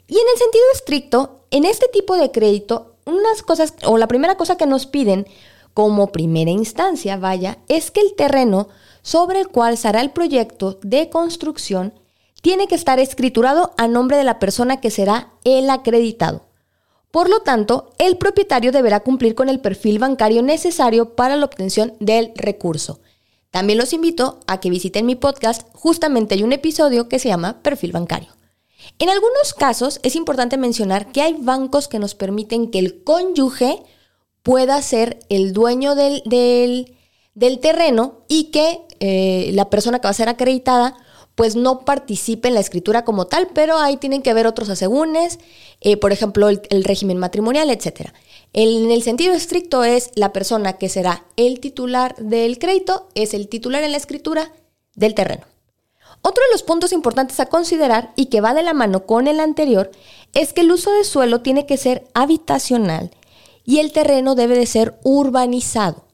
Y 0.07 0.15
en 0.15 0.29
el 0.33 0.39
sentido 0.39 0.65
estricto, 0.75 1.41
en 1.51 1.65
este 1.65 1.89
tipo 1.89 2.17
de 2.17 2.31
crédito, 2.31 2.97
unas 3.07 3.43
cosas, 3.43 3.75
o 3.87 3.99
la 3.99 4.09
primera 4.09 4.37
cosa 4.37 4.57
que 4.57 4.67
nos 4.67 4.87
piden 4.87 5.27
como 5.73 6.13
primera 6.13 6.51
instancia, 6.51 7.17
vaya, 7.17 7.59
es 7.69 7.91
que 7.91 8.01
el 8.01 8.15
terreno 8.15 8.69
sobre 9.03 9.41
el 9.41 9.49
cual 9.49 9.77
se 9.77 9.89
hará 9.89 10.01
el 10.01 10.11
proyecto 10.11 10.79
de 10.83 11.11
construcción 11.11 11.93
tiene 12.43 12.69
que 12.69 12.75
estar 12.75 12.99
escriturado 12.99 13.73
a 13.79 13.89
nombre 13.89 14.17
de 14.17 14.25
la 14.25 14.39
persona 14.39 14.81
que 14.81 14.91
será 14.91 15.33
el 15.45 15.71
acreditado. 15.71 16.43
Por 17.11 17.31
lo 17.31 17.41
tanto, 17.41 17.93
el 17.99 18.19
propietario 18.19 18.73
deberá 18.73 19.01
cumplir 19.01 19.35
con 19.35 19.49
el 19.49 19.61
perfil 19.61 19.99
bancario 19.99 20.43
necesario 20.43 21.15
para 21.15 21.37
la 21.37 21.45
obtención 21.45 21.95
del 22.01 22.33
recurso. 22.35 22.99
También 23.55 23.79
los 23.79 23.93
invito 23.93 24.41
a 24.49 24.59
que 24.59 24.69
visiten 24.69 25.07
mi 25.07 25.15
podcast, 25.15 25.69
justamente 25.75 26.35
hay 26.35 26.43
un 26.43 26.53
episodio 26.53 27.09
que 27.09 27.21
se 27.21 27.29
llama 27.29 27.63
Perfil 27.63 27.93
bancario. 27.93 28.31
En 28.99 29.09
algunos 29.11 29.55
casos 29.57 30.01
es 30.03 30.17
importante 30.17 30.57
mencionar 30.57 31.13
que 31.13 31.23
hay 31.23 31.37
bancos 31.39 31.87
que 31.87 32.01
nos 32.01 32.17
permiten 32.17 32.73
que 32.73 32.81
el 32.81 33.05
cónyuge 33.05 33.81
pueda 34.43 34.83
ser 34.83 35.21
el 35.29 35.53
dueño 35.53 35.95
del, 35.95 36.97
terreno 37.63 38.25
y 38.27 38.51
que 38.51 38.81
eh, 38.99 39.53
la 39.55 39.71
persona 39.71 40.01
que 40.01 40.09
va 40.09 40.11
a 40.11 40.15
ser 40.15 40.29
acreditada 40.29 40.97
pues 41.37 41.55
no 41.55 41.85
participe 41.85 42.49
en 42.49 42.55
la 42.55 42.61
escritura 42.61 43.05
como 43.05 43.27
tal, 43.27 43.49
pero 43.55 43.79
ahí 43.79 43.97
tienen 43.97 44.23
que 44.23 44.35
ver 44.35 44.47
otros 44.47 44.69
asegúnes, 44.69 45.39
eh, 45.81 45.97
por 45.97 46.13
ejemplo, 46.13 46.49
el, 46.49 46.85
régimen 46.85 47.19
matrimonial, 47.19 47.71
etc. 47.71 48.13
en 48.55 48.91
el 48.93 49.03
sentido 49.03 49.35
estricto 49.35 49.83
es 49.83 50.11
la 50.15 50.33
persona 50.33 50.75
que 50.75 50.89
será 50.89 51.27
el 51.37 51.59
titular 51.59 52.15
del 52.17 52.59
crédito, 52.59 53.09
es 53.15 53.35
el 53.35 53.49
titular 53.49 53.83
en 53.83 53.91
la 53.91 53.99
escritura 53.99 54.53
del 54.95 55.15
terreno. 55.15 55.45
Otro 56.23 56.43
de 56.45 56.53
los 56.53 56.63
puntos 56.63 56.93
importantes 56.93 57.41
a 57.41 57.47
considerar 57.47 58.13
y 58.15 58.27
que 58.27 58.41
va 58.41 58.55
de 58.55 58.63
la 58.63 58.73
mano 58.73 59.07
con 59.07 59.27
el 59.27 59.41
anterior 59.41 59.91
es 60.33 60.53
que 60.53 60.61
el 60.61 60.71
uso 60.71 60.93
de 60.93 61.05
suelo 61.05 61.41
tiene 61.41 61.67
que 61.67 61.77
ser 61.77 62.07
habitacional 62.15 63.11
y 63.65 63.81
el 63.81 63.93
terreno 63.93 64.37
debe 64.37 64.57
de 64.57 64.67
ser 64.67 64.99
urbanizado. 65.03 66.07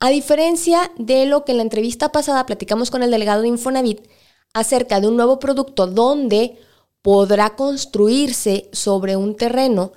A 0.00 0.10
diferencia 0.10 0.90
de 0.98 1.24
lo 1.26 1.44
que 1.44 1.52
en 1.52 1.58
la 1.58 1.62
entrevista 1.62 2.10
pasada 2.10 2.46
platicamos 2.46 2.90
con 2.90 3.02
el 3.02 3.12
delegado 3.12 3.42
de 3.42 3.48
Infonavit, 3.48 4.08
acerca 4.52 5.00
de 5.00 5.06
un 5.06 5.16
nuevo 5.16 5.38
producto 5.38 5.86
donde 5.86 6.58
podrá 7.00 7.54
construirse 7.54 8.68
sobre 8.72 9.14
un 9.16 9.36
terreno 9.36 9.92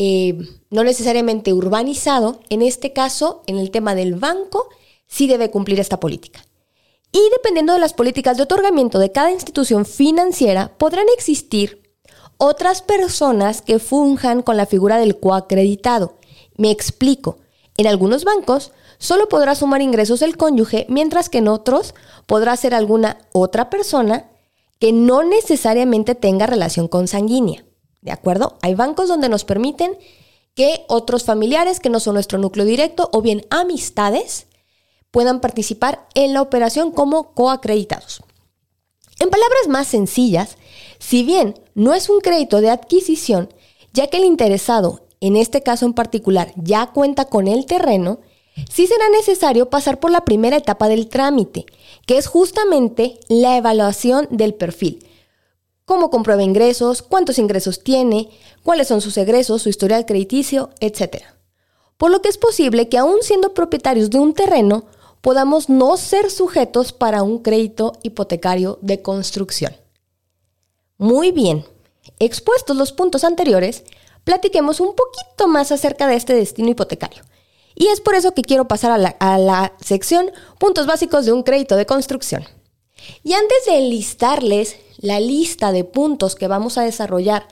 eh, 0.00 0.38
no 0.70 0.84
necesariamente 0.84 1.52
urbanizado, 1.52 2.38
en 2.50 2.62
este 2.62 2.92
caso, 2.92 3.42
en 3.48 3.58
el 3.58 3.72
tema 3.72 3.96
del 3.96 4.14
banco, 4.14 4.68
sí 5.08 5.26
debe 5.26 5.50
cumplir 5.50 5.80
esta 5.80 5.98
política. 5.98 6.46
Y 7.10 7.18
dependiendo 7.32 7.72
de 7.72 7.80
las 7.80 7.94
políticas 7.94 8.36
de 8.36 8.44
otorgamiento 8.44 9.00
de 9.00 9.10
cada 9.10 9.32
institución 9.32 9.84
financiera, 9.84 10.72
podrán 10.78 11.06
existir 11.16 11.82
otras 12.36 12.80
personas 12.80 13.60
que 13.60 13.80
funjan 13.80 14.42
con 14.42 14.56
la 14.56 14.66
figura 14.66 14.98
del 14.98 15.18
coacreditado. 15.18 16.14
Me 16.56 16.70
explico. 16.70 17.38
En 17.76 17.88
algunos 17.88 18.22
bancos 18.22 18.70
solo 18.98 19.28
podrá 19.28 19.56
sumar 19.56 19.82
ingresos 19.82 20.22
el 20.22 20.36
cónyuge, 20.36 20.86
mientras 20.88 21.28
que 21.28 21.38
en 21.38 21.48
otros 21.48 21.96
podrá 22.26 22.56
ser 22.56 22.72
alguna 22.72 23.18
otra 23.32 23.68
persona 23.68 24.30
que 24.78 24.92
no 24.92 25.24
necesariamente 25.24 26.14
tenga 26.14 26.46
relación 26.46 26.86
consanguínea. 26.86 27.64
¿De 28.00 28.12
acuerdo? 28.12 28.58
Hay 28.62 28.74
bancos 28.74 29.08
donde 29.08 29.28
nos 29.28 29.44
permiten 29.44 29.96
que 30.54 30.84
otros 30.88 31.24
familiares 31.24 31.80
que 31.80 31.90
no 31.90 32.00
son 32.00 32.14
nuestro 32.14 32.38
núcleo 32.38 32.66
directo 32.66 33.10
o 33.12 33.22
bien 33.22 33.46
amistades 33.50 34.46
puedan 35.10 35.40
participar 35.40 36.06
en 36.14 36.34
la 36.34 36.42
operación 36.42 36.90
como 36.90 37.32
coacreditados. 37.32 38.22
En 39.20 39.30
palabras 39.30 39.68
más 39.68 39.88
sencillas, 39.88 40.56
si 40.98 41.24
bien 41.24 41.54
no 41.74 41.94
es 41.94 42.08
un 42.08 42.20
crédito 42.20 42.60
de 42.60 42.70
adquisición, 42.70 43.52
ya 43.92 44.06
que 44.08 44.18
el 44.18 44.24
interesado, 44.24 45.06
en 45.20 45.36
este 45.36 45.62
caso 45.62 45.86
en 45.86 45.92
particular, 45.92 46.52
ya 46.56 46.86
cuenta 46.86 47.24
con 47.24 47.48
el 47.48 47.66
terreno, 47.66 48.20
sí 48.70 48.86
será 48.86 49.08
necesario 49.10 49.70
pasar 49.70 49.98
por 49.98 50.10
la 50.10 50.24
primera 50.24 50.56
etapa 50.56 50.88
del 50.88 51.08
trámite, 51.08 51.66
que 52.06 52.18
es 52.18 52.26
justamente 52.26 53.18
la 53.28 53.56
evaluación 53.56 54.28
del 54.30 54.54
perfil. 54.54 55.04
Cómo 55.88 56.10
comprueba 56.10 56.42
ingresos, 56.42 57.00
cuántos 57.00 57.38
ingresos 57.38 57.82
tiene, 57.82 58.28
cuáles 58.62 58.88
son 58.88 59.00
sus 59.00 59.16
egresos, 59.16 59.62
su 59.62 59.70
historial 59.70 60.04
crediticio, 60.04 60.68
etc. 60.80 61.22
Por 61.96 62.10
lo 62.10 62.20
que 62.20 62.28
es 62.28 62.36
posible 62.36 62.90
que 62.90 62.98
aún 62.98 63.22
siendo 63.22 63.54
propietarios 63.54 64.10
de 64.10 64.18
un 64.18 64.34
terreno, 64.34 64.84
podamos 65.22 65.70
no 65.70 65.96
ser 65.96 66.30
sujetos 66.30 66.92
para 66.92 67.22
un 67.22 67.38
crédito 67.38 67.94
hipotecario 68.02 68.78
de 68.82 69.00
construcción. 69.00 69.74
Muy 70.98 71.32
bien, 71.32 71.64
expuestos 72.18 72.76
los 72.76 72.92
puntos 72.92 73.24
anteriores, 73.24 73.84
platiquemos 74.24 74.80
un 74.80 74.94
poquito 74.94 75.48
más 75.48 75.72
acerca 75.72 76.06
de 76.06 76.16
este 76.16 76.34
destino 76.34 76.68
hipotecario. 76.68 77.22
Y 77.74 77.86
es 77.86 78.02
por 78.02 78.14
eso 78.14 78.34
que 78.34 78.42
quiero 78.42 78.68
pasar 78.68 78.90
a 78.90 79.38
la, 79.38 79.72
sección 79.80 80.30
puntos 80.58 80.86
básicos 80.86 81.24
de 81.24 81.32
un 81.32 81.44
crédito 81.44 81.76
de 81.76 81.86
construcción. 81.86 82.44
Y 83.22 83.32
antes 83.32 83.66
de 83.66 83.78
enlistarles 83.78 84.76
la 84.98 85.20
lista 85.20 85.72
de 85.72 85.84
puntos 85.84 86.34
que 86.34 86.48
vamos 86.48 86.78
a 86.78 86.82
desarrollar, 86.82 87.46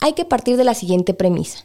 hay 0.00 0.12
que 0.14 0.24
partir 0.24 0.56
de 0.56 0.64
la 0.64 0.74
siguiente 0.74 1.14
premisa. 1.14 1.64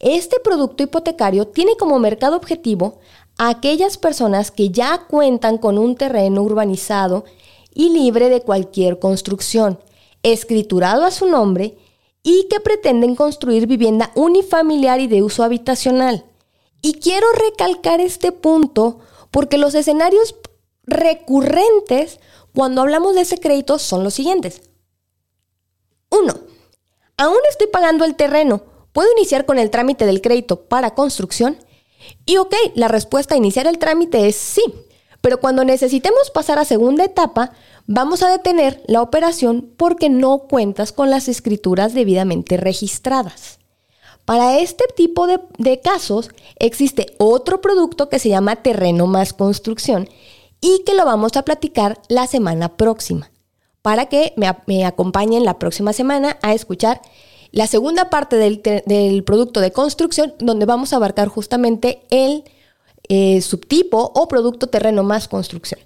Este 0.00 0.38
producto 0.40 0.82
hipotecario 0.82 1.48
tiene 1.48 1.76
como 1.76 1.98
mercado 1.98 2.36
objetivo 2.36 2.98
a 3.36 3.48
aquellas 3.48 3.98
personas 3.98 4.50
que 4.50 4.70
ya 4.70 5.06
cuentan 5.08 5.58
con 5.58 5.78
un 5.78 5.96
terreno 5.96 6.42
urbanizado 6.42 7.24
y 7.74 7.90
libre 7.90 8.28
de 8.28 8.42
cualquier 8.42 8.98
construcción, 8.98 9.78
escriturado 10.22 11.04
a 11.04 11.10
su 11.10 11.26
nombre 11.26 11.78
y 12.22 12.46
que 12.48 12.60
pretenden 12.60 13.14
construir 13.14 13.66
vivienda 13.66 14.10
unifamiliar 14.14 15.00
y 15.00 15.06
de 15.06 15.22
uso 15.22 15.44
habitacional. 15.44 16.24
Y 16.82 16.94
quiero 16.94 17.26
recalcar 17.32 18.00
este 18.00 18.32
punto 18.32 18.98
porque 19.30 19.58
los 19.58 19.74
escenarios 19.74 20.34
recurrentes 20.84 22.20
cuando 22.54 22.82
hablamos 22.82 23.14
de 23.14 23.22
ese 23.22 23.38
crédito 23.38 23.78
son 23.78 24.04
los 24.04 24.14
siguientes. 24.14 24.62
Uno, 26.10 26.34
aún 27.16 27.38
estoy 27.50 27.66
pagando 27.68 28.04
el 28.04 28.16
terreno. 28.16 28.62
¿Puedo 28.92 29.10
iniciar 29.16 29.46
con 29.46 29.58
el 29.58 29.70
trámite 29.70 30.06
del 30.06 30.20
crédito 30.20 30.62
para 30.62 30.94
construcción? 30.94 31.58
Y 32.26 32.38
ok, 32.38 32.54
la 32.74 32.88
respuesta 32.88 33.34
a 33.34 33.38
iniciar 33.38 33.66
el 33.66 33.78
trámite 33.78 34.26
es 34.26 34.36
sí. 34.36 34.62
Pero 35.20 35.40
cuando 35.40 35.64
necesitemos 35.64 36.30
pasar 36.30 36.58
a 36.58 36.64
segunda 36.64 37.04
etapa, 37.04 37.52
vamos 37.86 38.22
a 38.22 38.30
detener 38.30 38.82
la 38.86 39.02
operación 39.02 39.72
porque 39.76 40.08
no 40.08 40.40
cuentas 40.40 40.92
con 40.92 41.10
las 41.10 41.28
escrituras 41.28 41.92
debidamente 41.92 42.56
registradas. 42.56 43.58
Para 44.24 44.58
este 44.58 44.84
tipo 44.94 45.26
de, 45.26 45.80
casos 45.80 46.30
existe 46.58 47.14
otro 47.18 47.60
producto 47.60 48.08
que 48.08 48.18
se 48.18 48.28
llama 48.28 48.56
terreno 48.56 49.06
más 49.06 49.32
construcción 49.32 50.08
y 50.60 50.82
que 50.84 50.94
lo 50.94 51.04
vamos 51.04 51.36
a 51.36 51.42
platicar 51.42 52.00
la 52.08 52.26
semana 52.26 52.76
próxima 52.76 53.30
para 53.82 54.06
que 54.06 54.34
me, 54.36 54.84
acompañen 54.84 55.44
la 55.44 55.58
próxima 55.58 55.92
semana 55.92 56.38
a 56.42 56.52
escuchar 56.52 57.00
la 57.52 57.66
segunda 57.66 58.10
parte 58.10 58.36
del, 58.36 59.24
producto 59.24 59.60
de 59.60 59.72
construcción 59.72 60.34
donde 60.38 60.66
vamos 60.66 60.92
a 60.92 60.96
abarcar 60.96 61.28
justamente 61.28 62.02
el 62.10 62.44
eh, 63.08 63.40
subtipo 63.40 64.12
o 64.14 64.28
producto 64.28 64.66
terreno 64.66 65.02
más 65.02 65.28
construcción. 65.28 65.80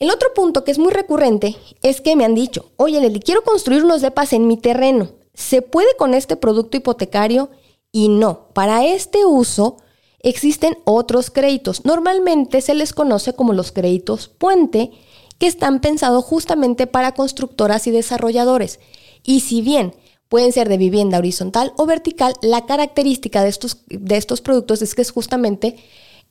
El 0.00 0.10
otro 0.10 0.32
punto 0.34 0.64
que 0.64 0.72
es 0.72 0.78
muy 0.78 0.92
recurrente 0.92 1.56
es 1.82 2.00
que 2.00 2.16
me 2.16 2.24
han 2.24 2.34
dicho, 2.34 2.72
oye 2.76 3.00
Leli, 3.00 3.20
quiero 3.20 3.42
construir 3.42 3.84
unos 3.84 4.00
depas 4.00 4.32
en 4.32 4.48
mi 4.48 4.56
terreno. 4.56 5.10
¿se 5.40 5.62
puede 5.62 5.88
con 5.96 6.14
este 6.14 6.36
producto 6.36 6.76
hipotecario? 6.76 7.50
Y 7.92 8.08
no, 8.08 8.48
para 8.52 8.84
este 8.84 9.24
uso 9.24 9.78
existen 10.20 10.78
otros 10.84 11.30
créditos. 11.30 11.84
Normalmente 11.84 12.60
se 12.60 12.74
les 12.74 12.92
conoce 12.92 13.32
como 13.34 13.52
los 13.52 13.72
créditos 13.72 14.28
puente, 14.28 14.90
que 15.38 15.46
están 15.46 15.80
pensados 15.80 16.24
justamente 16.24 16.86
para 16.86 17.14
constructoras 17.14 17.86
y 17.86 17.90
desarrolladores. 17.90 18.78
Y 19.24 19.40
si 19.40 19.62
bien 19.62 19.94
pueden 20.28 20.52
ser 20.52 20.68
de 20.68 20.76
vivienda 20.76 21.18
horizontal 21.18 21.72
o 21.76 21.86
vertical, 21.86 22.34
la 22.42 22.66
característica 22.66 23.42
de 23.42 23.48
estos, 23.48 23.78
de 23.88 24.16
estos 24.16 24.42
productos 24.42 24.82
es 24.82 24.94
que 24.94 25.02
es 25.02 25.10
justamente 25.10 25.76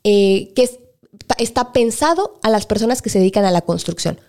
eh, 0.03 0.53
que 0.55 0.79
está 1.37 1.73
pensado 1.73 2.39
a 2.43 2.49
las 2.49 2.65
personas 2.65 3.01
que 3.01 3.09
se 3.09 3.19
dedican 3.19 3.45
a 3.45 3.51
la 3.51 3.61
construcción. 3.61 4.19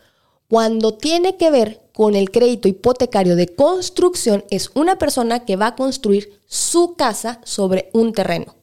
Cuando 0.48 0.94
tiene 0.94 1.36
que 1.36 1.50
ver 1.50 1.82
con 1.92 2.16
el 2.16 2.30
crédito 2.30 2.66
hipotecario 2.66 3.36
de 3.36 3.54
construcción, 3.54 4.44
es 4.50 4.70
una 4.74 4.98
persona 4.98 5.44
que 5.44 5.56
va 5.56 5.68
a 5.68 5.76
construir 5.76 6.40
su 6.46 6.96
casa 6.96 7.40
sobre 7.44 7.90
un 7.92 8.12
terreno. 8.12 8.56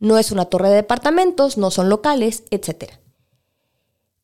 No 0.00 0.18
es 0.18 0.30
una 0.30 0.46
torre 0.46 0.68
de 0.68 0.76
departamentos, 0.76 1.58
no 1.58 1.70
son 1.70 1.88
locales, 1.88 2.44
etc. 2.50 2.92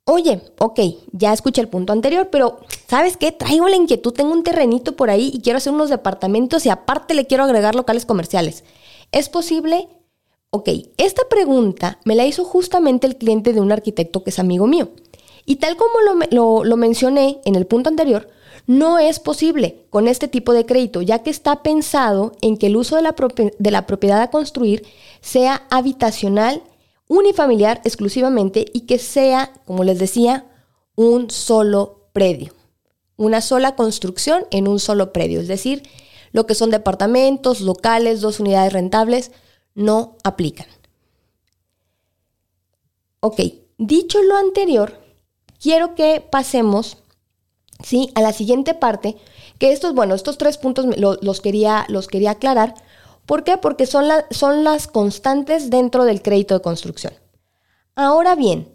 Oye, 0.06 0.42
ok, 0.58 0.80
ya 1.12 1.32
escuché 1.32 1.62
el 1.62 1.68
punto 1.68 1.92
anterior, 1.92 2.28
pero 2.30 2.58
¿sabes 2.88 3.16
qué? 3.16 3.32
Traigo 3.32 3.68
la 3.68 3.76
inquietud, 3.76 4.12
tengo 4.12 4.32
un 4.32 4.42
terrenito 4.44 4.96
por 4.96 5.08
ahí 5.08 5.30
y 5.32 5.40
quiero 5.40 5.56
hacer 5.56 5.72
unos 5.72 5.88
departamentos 5.88 6.66
y 6.66 6.68
aparte 6.68 7.14
le 7.14 7.26
quiero 7.26 7.44
agregar 7.44 7.74
locales 7.74 8.04
comerciales. 8.04 8.64
¿Es 9.12 9.30
posible? 9.30 9.88
Ok, 10.50 10.68
esta 10.98 11.22
pregunta 11.28 11.98
me 12.04 12.14
la 12.14 12.26
hizo 12.26 12.44
justamente 12.44 13.06
el 13.06 13.16
cliente 13.16 13.52
de 13.52 13.60
un 13.60 13.72
arquitecto 13.72 14.22
que 14.22 14.30
es 14.30 14.38
amigo 14.38 14.66
mío. 14.66 14.90
Y 15.46 15.56
tal 15.56 15.76
como 15.76 15.94
lo, 16.30 16.76
mencioné 16.76 17.40
en 17.44 17.54
el 17.54 17.66
punto 17.66 17.88
anterior, 17.88 18.28
no 18.66 18.98
es 18.98 19.20
posible 19.20 19.86
con 19.90 20.08
este 20.08 20.28
tipo 20.28 20.52
de 20.52 20.64
crédito, 20.64 21.02
ya 21.02 21.22
que 21.22 21.30
está 21.30 21.62
pensado 21.62 22.32
en 22.40 22.56
que 22.56 22.66
el 22.66 22.76
uso 22.76 22.96
de 22.96 23.02
la, 23.02 23.14
de 23.58 23.70
la 23.70 23.86
propiedad 23.86 24.22
a 24.22 24.30
construir 24.30 24.86
sea 25.20 25.66
habitacional, 25.70 26.62
unifamiliar 27.06 27.80
exclusivamente 27.84 28.64
y 28.72 28.82
que 28.82 28.98
sea, 28.98 29.52
como 29.66 29.84
les 29.84 29.98
decía, 29.98 30.46
un 30.96 31.30
solo 31.30 32.08
predio. 32.12 32.54
Una 33.16 33.40
sola 33.40 33.76
construcción 33.76 34.46
en 34.50 34.66
un 34.66 34.80
solo 34.80 35.12
predio, 35.12 35.40
es 35.40 35.48
decir, 35.48 35.82
lo 36.32 36.46
que 36.46 36.54
son 36.54 36.70
departamentos, 36.70 37.60
locales, 37.60 38.20
dos 38.20 38.40
unidades 38.40 38.72
rentables, 38.72 39.30
no 39.74 40.16
aplican. 40.24 40.66
Ok, 43.20 43.40
dicho 43.78 44.22
lo 44.22 44.36
anterior, 44.36 45.00
quiero 45.60 45.94
que 45.94 46.26
pasemos 46.28 46.98
¿sí? 47.84 48.10
a 48.14 48.22
la 48.22 48.32
siguiente 48.32 48.74
parte, 48.74 49.16
que 49.58 49.72
estos, 49.72 49.94
bueno, 49.94 50.14
estos 50.14 50.38
tres 50.38 50.58
puntos 50.58 50.86
los, 50.96 51.40
quería, 51.40 51.84
los 51.88 52.08
quería 52.08 52.32
aclarar. 52.32 52.74
¿Por 53.26 53.44
qué? 53.44 53.56
Porque 53.56 53.86
son, 53.86 54.06
son 54.30 54.64
las 54.64 54.86
constantes 54.86 55.70
dentro 55.70 56.04
del 56.04 56.22
crédito 56.22 56.54
de 56.54 56.62
construcción. 56.62 57.12
Ahora 57.94 58.34
bien, 58.34 58.68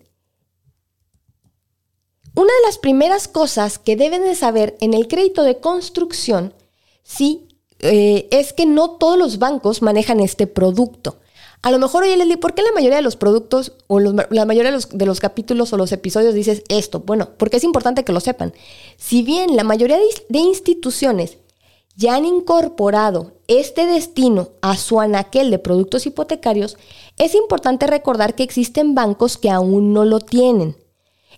una 2.36 2.54
de 2.54 2.68
las 2.68 2.78
primeras 2.78 3.28
cosas 3.28 3.80
que 3.80 3.96
deben 3.96 4.24
de 4.24 4.36
saber 4.36 4.78
en 4.80 4.94
el 4.94 5.08
crédito 5.08 5.44
de 5.44 5.60
construcción, 5.60 6.54
sí, 7.04 7.48
eh, 7.80 8.28
es 8.32 8.54
que 8.54 8.66
no 8.66 8.92
todos 8.92 9.18
los 9.18 9.40
bancos 9.40 9.82
manejan 9.82 10.20
este 10.20 10.48
producto. 10.48 11.20
A 11.62 11.72
lo 11.72 11.80
mejor, 11.80 12.04
oye, 12.04 12.16
Leslie, 12.16 12.38
¿por 12.38 12.54
qué 12.54 12.62
la 12.62 12.72
mayoría 12.72 12.98
de 12.98 13.02
los 13.02 13.18
productos 13.18 13.74
o 13.88 14.00
la 14.00 14.46
mayoría 14.46 14.72
de 14.72 15.06
los, 15.06 15.20
capítulos 15.20 15.74
o 15.74 15.78
los 15.78 15.92
episodios 15.92 16.34
dices 16.34 16.64
esto? 16.70 17.02
Bueno, 17.02 17.32
porque 17.38 17.58
es 17.58 17.66
importante 17.66 18.06
que 18.06 18.14
lo 18.14 18.22
sepan. 18.22 18.54
Si 18.96 19.24
bien 19.24 19.58
la 19.58 19.66
mayoría 19.66 19.98
de, 19.98 20.40
instituciones 20.40 21.38
ya 21.98 22.16
han 22.16 22.24
incorporado 22.24 23.34
este 23.48 23.86
destino 23.86 24.52
a 24.62 24.78
su 24.78 25.02
anaquel 25.02 25.52
de 25.52 25.60
productos 25.60 26.06
hipotecarios, 26.06 26.78
es 27.18 27.36
importante 27.36 27.88
recordar 27.88 28.36
que 28.36 28.44
existen 28.44 28.96
bancos 28.96 29.38
que 29.38 29.50
aún 29.50 29.92
no 29.92 30.06
lo 30.06 30.22
tienen. 30.22 30.78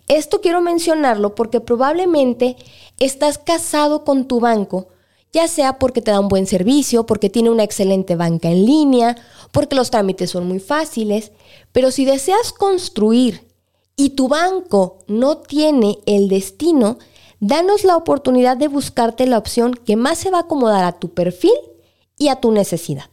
Esto 0.06 0.40
quiero 0.40 0.60
mencionarlo 0.60 1.34
porque 1.34 1.60
probablemente 1.60 2.56
estás 3.00 3.38
casado 3.38 4.04
con 4.04 4.28
tu 4.28 4.38
banco 4.38 4.86
ya 5.32 5.48
sea 5.48 5.78
porque 5.78 6.02
te 6.02 6.10
da 6.10 6.20
un 6.20 6.28
buen 6.28 6.46
servicio, 6.46 7.06
porque 7.06 7.30
tiene 7.30 7.50
una 7.50 7.62
excelente 7.62 8.16
banca 8.16 8.50
en 8.50 8.66
línea, 8.66 9.16
porque 9.50 9.76
los 9.76 9.90
trámites 9.90 10.30
son 10.30 10.46
muy 10.46 10.60
fáciles, 10.60 11.32
pero 11.72 11.90
si 11.90 12.04
deseas 12.04 12.52
construir 12.52 13.48
y 13.96 14.10
tu 14.10 14.28
banco 14.28 14.98
no 15.06 15.38
tiene 15.38 15.98
el 16.06 16.28
destino, 16.28 16.98
danos 17.40 17.84
la 17.84 17.96
oportunidad 17.96 18.56
de 18.56 18.68
buscarte 18.68 19.26
la 19.26 19.38
opción 19.38 19.74
que 19.74 19.96
más 19.96 20.18
se 20.18 20.30
va 20.30 20.38
a 20.38 20.42
acomodar 20.42 20.84
a 20.84 20.98
tu 20.98 21.14
perfil 21.14 21.52
y 22.18 22.28
a 22.28 22.36
tu 22.36 22.52
necesidad. 22.52 23.06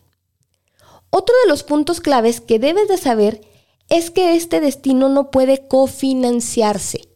Otro 1.10 1.34
de 1.43 1.49
los 1.49 1.63
puntos 1.63 2.01
claves 2.01 2.41
que 2.41 2.60
debes 2.60 2.88
de 2.88 2.97
saber 2.97 3.41
es 3.88 4.12
que 4.12 4.36
este 4.36 4.60
destino 4.60 5.10
no 5.10 5.32
puede 5.32 5.67
cofinanciarse. 5.67 7.10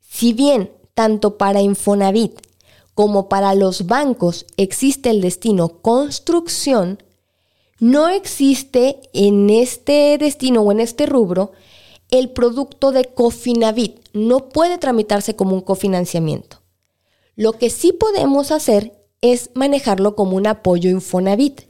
Si 0.00 0.32
bien 0.32 0.70
tanto 0.94 1.36
para 1.36 1.60
Infonavit 1.60 2.40
como 2.94 3.28
para 3.28 3.54
los 3.54 3.86
bancos 3.86 4.46
existe 4.56 5.10
el 5.10 5.20
destino 5.20 5.80
construcción, 5.82 7.02
no 7.80 8.08
existe 8.08 9.00
en 9.12 9.50
este 9.50 10.16
destino 10.18 10.62
o 10.62 10.72
en 10.72 10.80
este 10.80 11.06
rubro 11.06 11.52
el 12.10 12.30
producto 12.30 12.92
de 12.92 13.06
Cofinavit. 13.06 13.98
No 14.12 14.48
puede 14.48 14.78
tramitarse 14.78 15.34
como 15.34 15.54
un 15.54 15.60
cofinanciamiento. 15.60 16.62
Lo 17.34 17.54
que 17.54 17.70
sí 17.70 17.92
podemos 17.92 18.52
hacer 18.52 19.04
es 19.20 19.50
manejarlo 19.54 20.14
como 20.14 20.36
un 20.36 20.46
apoyo 20.46 20.90
Infonavit, 20.90 21.62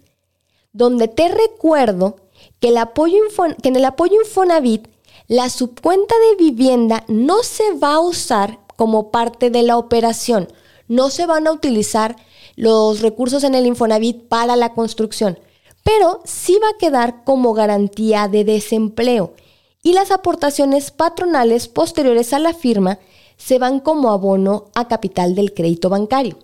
donde 0.72 1.08
te 1.08 1.28
recuerdo 1.28 2.16
que, 2.60 2.68
el 2.68 2.76
apoyo 2.76 3.18
que 3.62 3.68
en 3.68 3.76
el 3.76 3.84
apoyo 3.84 4.20
Infonavit 4.20 4.88
la 5.28 5.48
subcuenta 5.48 6.14
de 6.18 6.44
vivienda 6.44 7.04
no 7.08 7.42
se 7.42 7.72
va 7.72 7.94
a 7.94 8.00
usar 8.00 8.58
como 8.76 9.10
parte 9.10 9.50
de 9.50 9.62
la 9.62 9.78
operación, 9.78 10.48
no 10.88 11.10
se 11.10 11.26
van 11.26 11.46
a 11.46 11.52
utilizar 11.52 12.16
los 12.56 13.00
recursos 13.00 13.44
en 13.44 13.54
el 13.54 13.66
Infonavit 13.66 14.28
para 14.28 14.56
la 14.56 14.74
construcción, 14.74 15.38
pero 15.82 16.20
sí 16.24 16.58
va 16.62 16.68
a 16.68 16.78
quedar 16.78 17.24
como 17.24 17.54
garantía 17.54 18.28
de 18.28 18.44
desempleo 18.44 19.34
y 19.82 19.92
las 19.92 20.10
aportaciones 20.10 20.90
patronales 20.90 21.68
posteriores 21.68 22.32
a 22.32 22.38
la 22.38 22.54
firma 22.54 22.98
se 23.36 23.58
van 23.58 23.80
como 23.80 24.10
abono 24.10 24.70
a 24.74 24.88
capital 24.88 25.34
del 25.34 25.52
crédito 25.52 25.90
bancario. 25.90 26.38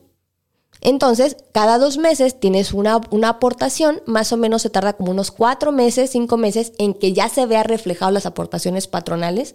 Entonces, 0.82 1.36
cada 1.52 1.78
dos 1.78 1.98
meses 1.98 2.40
tienes 2.40 2.72
una, 2.72 3.00
una, 3.10 3.28
aportación, 3.30 4.02
más 4.06 4.32
o 4.32 4.36
menos 4.36 4.62
se 4.62 4.70
tarda 4.70 4.94
como 4.94 5.10
unos 5.10 5.30
cuatro 5.30 5.72
meses, 5.72 6.10
cinco 6.10 6.36
meses 6.36 6.72
en 6.78 6.94
que 6.94 7.12
ya 7.12 7.28
se 7.28 7.44
vea 7.46 7.62
reflejado 7.62 8.10
las 8.10 8.26
aportaciones 8.26 8.88
patronales 8.88 9.54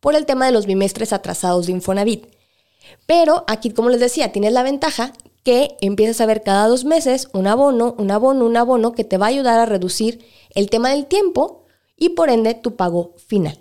por 0.00 0.14
el 0.14 0.26
tema 0.26 0.46
de 0.46 0.52
los 0.52 0.66
bimestres 0.66 1.12
atrasados 1.12 1.66
de 1.66 1.72
Infonavit. 1.72 2.26
Pero 3.06 3.44
aquí, 3.48 3.70
como 3.70 3.90
les 3.90 4.00
decía, 4.00 4.32
tienes 4.32 4.52
la 4.52 4.62
ventaja 4.62 5.12
que 5.44 5.76
empiezas 5.80 6.20
a 6.20 6.26
ver 6.26 6.42
cada 6.42 6.68
dos 6.68 6.84
meses 6.84 7.28
un 7.32 7.46
abono, 7.46 7.94
un 7.98 8.10
abono, 8.10 8.44
un 8.46 8.56
abono 8.56 8.92
que 8.92 9.04
te 9.04 9.18
va 9.18 9.26
a 9.26 9.30
ayudar 9.30 9.58
a 9.58 9.66
reducir 9.66 10.24
el 10.54 10.70
tema 10.70 10.90
del 10.90 11.06
tiempo 11.06 11.64
y 11.96 12.10
por 12.10 12.30
ende 12.30 12.54
tu 12.54 12.76
pago 12.76 13.14
final. 13.26 13.58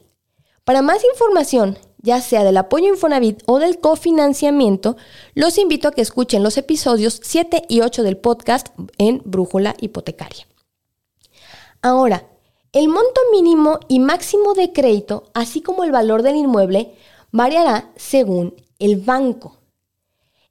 Para 0.64 0.82
más 0.82 1.04
información, 1.04 1.78
ya 2.02 2.22
sea 2.22 2.44
del 2.44 2.58
apoyo 2.58 2.88
Infonavit 2.88 3.42
o 3.46 3.60
del 3.60 3.80
cofinanciamiento, 3.80 4.96
los 5.34 5.58
invito 5.58 5.88
a 5.88 5.92
que 5.92 6.02
escuchen 6.02 6.44
los 6.44 6.58
episodios 6.58 7.20
7 7.24 7.64
y 7.68 7.82
8 7.82 8.04
del 8.04 8.18
podcast 8.18 8.68
en 8.98 9.22
Brújula 9.26 9.76
Hipotecaria. 9.80 10.48
Ahora, 11.82 12.28
el 12.74 12.88
monto 12.88 13.22
mínimo 13.32 13.80
y 13.88 14.00
máximo 14.00 14.54
de 14.54 14.72
crédito, 14.72 15.24
así 15.34 15.62
como 15.62 15.84
el 15.84 15.92
valor 15.92 16.22
del 16.22 16.36
inmueble, 16.36 16.96
variará 17.32 17.92
según 17.96 18.56
el 18.82 18.98
banco. 18.98 19.58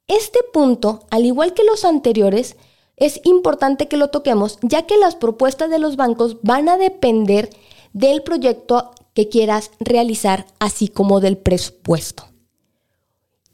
Este 0.08 0.40
punto, 0.52 1.04
al 1.10 1.26
igual 1.26 1.52
que 1.54 1.64
los 1.64 1.84
anteriores, 1.84 2.56
es 2.96 3.20
importante 3.24 3.88
que 3.88 3.96
lo 3.96 4.08
toquemos, 4.08 4.58
ya 4.62 4.82
que 4.86 4.96
las 4.96 5.16
propuestas 5.16 5.70
de 5.70 5.78
los 5.78 5.96
bancos 5.96 6.38
van 6.42 6.68
a 6.68 6.76
depender 6.76 7.50
del 7.92 8.22
proyecto 8.22 8.92
que 9.14 9.28
quieras 9.28 9.70
realizar, 9.80 10.46
así 10.58 10.88
como 10.88 11.20
del 11.20 11.36
presupuesto. 11.36 12.24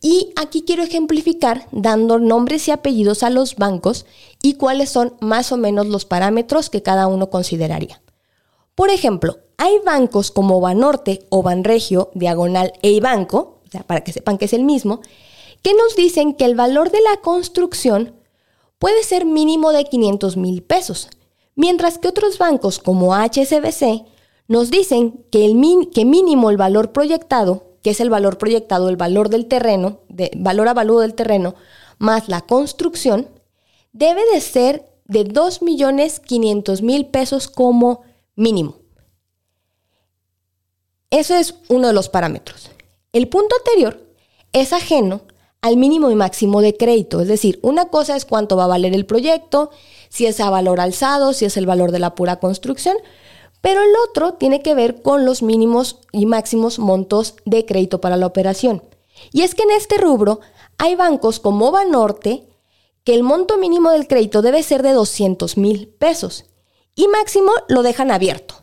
Y 0.02 0.32
aquí 0.36 0.62
quiero 0.62 0.82
ejemplificar 0.82 1.66
dando 1.72 2.18
nombres 2.18 2.68
y 2.68 2.70
apellidos 2.70 3.22
a 3.22 3.30
los 3.30 3.56
bancos 3.56 4.06
y 4.42 4.54
cuáles 4.54 4.90
son 4.90 5.14
más 5.20 5.52
o 5.52 5.56
menos 5.56 5.86
los 5.86 6.04
parámetros 6.04 6.70
que 6.70 6.82
cada 6.82 7.06
uno 7.06 7.30
consideraría. 7.30 8.02
Por 8.74 8.90
ejemplo, 8.90 9.38
hay 9.56 9.78
bancos 9.84 10.30
como 10.30 10.60
Banorte 10.60 11.26
o 11.30 11.42
Banregio, 11.42 12.10
Diagonal 12.14 12.72
e 12.82 13.00
Banco, 13.00 13.55
para 13.84 14.02
que 14.02 14.12
sepan 14.12 14.38
que 14.38 14.46
es 14.46 14.52
el 14.52 14.64
mismo, 14.64 15.00
que 15.62 15.74
nos 15.74 15.96
dicen 15.96 16.34
que 16.34 16.44
el 16.44 16.54
valor 16.54 16.90
de 16.90 17.00
la 17.00 17.16
construcción 17.18 18.14
puede 18.78 19.02
ser 19.02 19.24
mínimo 19.24 19.72
de 19.72 19.84
500 19.84 20.36
mil 20.36 20.62
pesos, 20.62 21.08
mientras 21.54 21.98
que 21.98 22.08
otros 22.08 22.38
bancos 22.38 22.78
como 22.78 23.14
HSBC 23.14 24.04
nos 24.48 24.70
dicen 24.70 25.24
que, 25.30 25.44
el 25.44 25.90
que 25.92 26.04
mínimo 26.04 26.50
el 26.50 26.56
valor 26.56 26.92
proyectado, 26.92 27.64
que 27.82 27.90
es 27.90 28.00
el 28.00 28.10
valor 28.10 28.38
proyectado, 28.38 28.88
el 28.88 28.96
valor 28.96 29.28
del 29.28 29.46
terreno, 29.46 30.00
de, 30.08 30.30
valor 30.36 31.00
del 31.00 31.14
terreno, 31.14 31.54
más 31.98 32.28
la 32.28 32.42
construcción, 32.42 33.28
debe 33.92 34.22
de 34.32 34.40
ser 34.40 34.84
de 35.06 35.24
2.500.000 35.24 37.10
pesos 37.10 37.48
como 37.48 38.02
mínimo. 38.34 38.76
Eso 41.10 41.34
es 41.34 41.54
uno 41.68 41.86
de 41.86 41.92
los 41.92 42.08
parámetros. 42.08 42.70
El 43.16 43.28
punto 43.28 43.56
anterior 43.56 43.98
es 44.52 44.74
ajeno 44.74 45.22
al 45.62 45.78
mínimo 45.78 46.10
y 46.10 46.14
máximo 46.14 46.60
de 46.60 46.76
crédito. 46.76 47.22
Es 47.22 47.28
decir, 47.28 47.58
una 47.62 47.86
cosa 47.86 48.14
es 48.14 48.26
cuánto 48.26 48.58
va 48.58 48.64
a 48.64 48.66
valer 48.66 48.92
el 48.92 49.06
proyecto, 49.06 49.70
si 50.10 50.26
es 50.26 50.38
a 50.38 50.50
valor 50.50 50.80
alzado, 50.80 51.32
si 51.32 51.46
es 51.46 51.56
el 51.56 51.64
valor 51.64 51.92
de 51.92 51.98
la 51.98 52.14
pura 52.14 52.40
construcción, 52.40 52.94
pero 53.62 53.80
el 53.80 53.88
otro 54.06 54.34
tiene 54.34 54.60
que 54.60 54.74
ver 54.74 55.00
con 55.00 55.24
los 55.24 55.42
mínimos 55.42 56.00
y 56.12 56.26
máximos 56.26 56.78
montos 56.78 57.36
de 57.46 57.64
crédito 57.64 58.02
para 58.02 58.18
la 58.18 58.26
operación. 58.26 58.82
Y 59.32 59.44
es 59.44 59.54
que 59.54 59.62
en 59.62 59.70
este 59.70 59.96
rubro 59.96 60.40
hay 60.76 60.94
bancos 60.94 61.40
como 61.40 61.70
Banorte 61.70 62.46
que 63.02 63.14
el 63.14 63.22
monto 63.22 63.56
mínimo 63.56 63.92
del 63.92 64.08
crédito 64.08 64.42
debe 64.42 64.62
ser 64.62 64.82
de 64.82 64.92
200 64.92 65.56
mil 65.56 65.88
pesos 65.88 66.44
y 66.94 67.08
máximo 67.08 67.52
lo 67.68 67.82
dejan 67.82 68.10
abierto. 68.10 68.56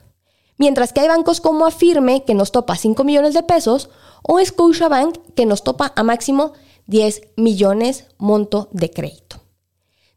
Mientras 0.59 0.93
que 0.93 1.01
hay 1.01 1.07
bancos 1.07 1.41
como 1.41 1.65
Afirme 1.65 2.23
que 2.23 2.35
nos 2.35 2.51
topa 2.51 2.75
5 2.75 3.03
millones 3.03 3.33
de 3.33 3.41
pesos 3.41 3.89
o 4.23 4.43
Scotiabank 4.43 5.33
que 5.35 5.45
nos 5.45 5.63
topa 5.63 5.93
a 5.95 6.03
máximo 6.03 6.53
10 6.87 7.21
millones 7.37 8.07
monto 8.17 8.69
de 8.71 8.89
crédito. 8.89 9.41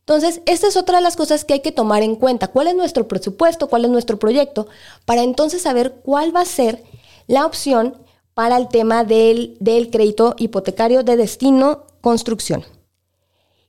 Entonces, 0.00 0.40
esta 0.46 0.68
es 0.68 0.76
otra 0.76 0.98
de 0.98 1.02
las 1.02 1.16
cosas 1.16 1.44
que 1.44 1.54
hay 1.54 1.60
que 1.60 1.72
tomar 1.72 2.02
en 2.02 2.14
cuenta. 2.14 2.48
¿Cuál 2.48 2.68
es 2.68 2.76
nuestro 2.76 3.08
presupuesto? 3.08 3.68
¿Cuál 3.68 3.84
es 3.86 3.90
nuestro 3.90 4.18
proyecto? 4.18 4.68
Para 5.04 5.22
entonces 5.22 5.62
saber 5.62 6.00
cuál 6.04 6.34
va 6.34 6.42
a 6.42 6.44
ser 6.44 6.84
la 7.26 7.44
opción 7.44 7.96
para 8.32 8.56
el 8.56 8.68
tema 8.68 9.02
del, 9.02 9.56
del 9.58 9.90
crédito 9.90 10.36
hipotecario 10.38 11.02
de 11.02 11.16
destino 11.16 11.86
construcción. 12.00 12.64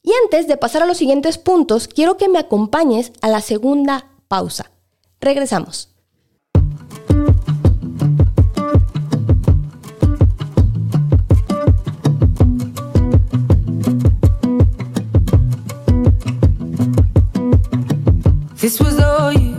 Y 0.03 0.11
antes 0.23 0.47
de 0.47 0.57
pasar 0.57 0.83
a 0.83 0.85
los 0.85 0.97
siguientes 0.97 1.39
puntos, 1.39 1.87
quiero 1.87 2.17
que 2.17 2.29
me 2.29 2.37
acompañes 2.37 3.11
a 3.21 3.29
la 3.29 3.41
segunda 3.41 4.11
pausa. 4.27 4.71
Regresamos. 5.19 5.89
This 18.57 18.79
was 18.79 18.97
all 18.99 19.31
you, 19.31 19.56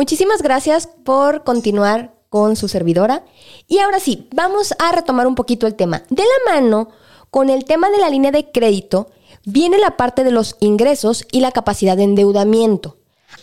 Muchísimas 0.00 0.40
gracias 0.40 0.86
por 0.86 1.44
continuar 1.44 2.14
con 2.30 2.56
su 2.56 2.68
servidora. 2.68 3.22
Y 3.68 3.80
ahora 3.80 4.00
sí, 4.00 4.30
vamos 4.34 4.72
a 4.78 4.92
retomar 4.92 5.26
un 5.26 5.34
poquito 5.34 5.66
el 5.66 5.74
tema. 5.74 6.04
De 6.08 6.22
la 6.22 6.54
mano 6.54 6.88
con 7.30 7.50
el 7.50 7.66
tema 7.66 7.90
de 7.90 7.98
la 7.98 8.08
línea 8.08 8.30
de 8.30 8.50
crédito, 8.50 9.08
viene 9.44 9.78
la 9.78 9.98
parte 9.98 10.24
de 10.24 10.30
los 10.30 10.56
ingresos 10.60 11.26
y 11.30 11.40
la 11.40 11.52
capacidad 11.52 11.98
de 11.98 12.04
endeudamiento. 12.04 12.96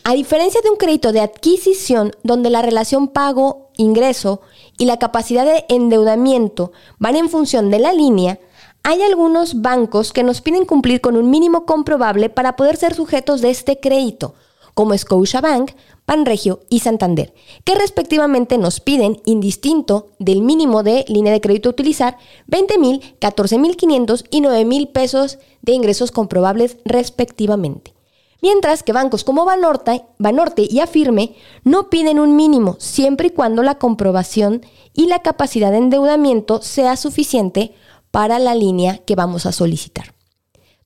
A 0.03 0.15
diferencia 0.15 0.59
de 0.61 0.71
un 0.71 0.77
crédito 0.77 1.11
de 1.11 1.19
adquisición, 1.19 2.13
donde 2.23 2.49
la 2.49 2.63
relación 2.63 3.09
pago-ingreso 3.09 4.41
y 4.79 4.85
la 4.85 4.97
capacidad 4.97 5.45
de 5.45 5.63
endeudamiento 5.69 6.71
van 6.97 7.17
en 7.17 7.29
función 7.29 7.69
de 7.69 7.77
la 7.77 7.93
línea, 7.93 8.39
hay 8.81 9.03
algunos 9.03 9.61
bancos 9.61 10.11
que 10.11 10.23
nos 10.23 10.41
piden 10.41 10.65
cumplir 10.65 11.01
con 11.01 11.17
un 11.17 11.29
mínimo 11.29 11.67
comprobable 11.67 12.31
para 12.31 12.55
poder 12.55 12.77
ser 12.77 12.95
sujetos 12.95 13.41
de 13.41 13.51
este 13.51 13.79
crédito, 13.79 14.33
como 14.73 14.97
Scotiabank, 14.97 15.71
Banregio 16.07 16.61
y 16.69 16.79
Santander, 16.79 17.33
que 17.65 17.75
respectivamente 17.75 18.57
nos 18.57 18.79
piden, 18.79 19.21
indistinto 19.25 20.07
del 20.19 20.41
mínimo 20.41 20.81
de 20.81 21.03
línea 21.09 21.33
de 21.33 21.41
crédito 21.41 21.67
a 21.67 21.73
utilizar, 21.73 22.17
20 22.47 22.77
mil, 22.77 23.15
14 23.19 23.57
mil 23.59 23.75
500 23.75 24.23
y 24.31 24.39
9 24.39 24.63
mil 24.63 24.87
pesos 24.87 25.37
de 25.61 25.73
ingresos 25.73 26.11
comprobables 26.11 26.77
respectivamente. 26.85 27.93
Mientras 28.41 28.83
que 28.83 28.93
bancos 28.93 29.25
como 29.25 29.45
Banorte, 29.45 30.05
Banorte 30.17 30.65
y 30.69 30.79
Afirme 30.79 31.35
no 31.63 31.89
piden 31.89 32.19
un 32.19 32.37
mínimo 32.37 32.77
siempre 32.79 33.27
y 33.27 33.31
cuando 33.31 33.61
la 33.61 33.75
comprobación 33.75 34.65
y 34.93 35.07
la 35.07 35.19
capacidad 35.19 35.71
de 35.71 35.77
endeudamiento 35.77 36.61
sea 36.61 36.95
suficiente 36.95 37.73
para 38.11 38.39
la 38.39 38.55
línea 38.55 38.99
que 38.99 39.15
vamos 39.15 39.45
a 39.45 39.51
solicitar. 39.51 40.13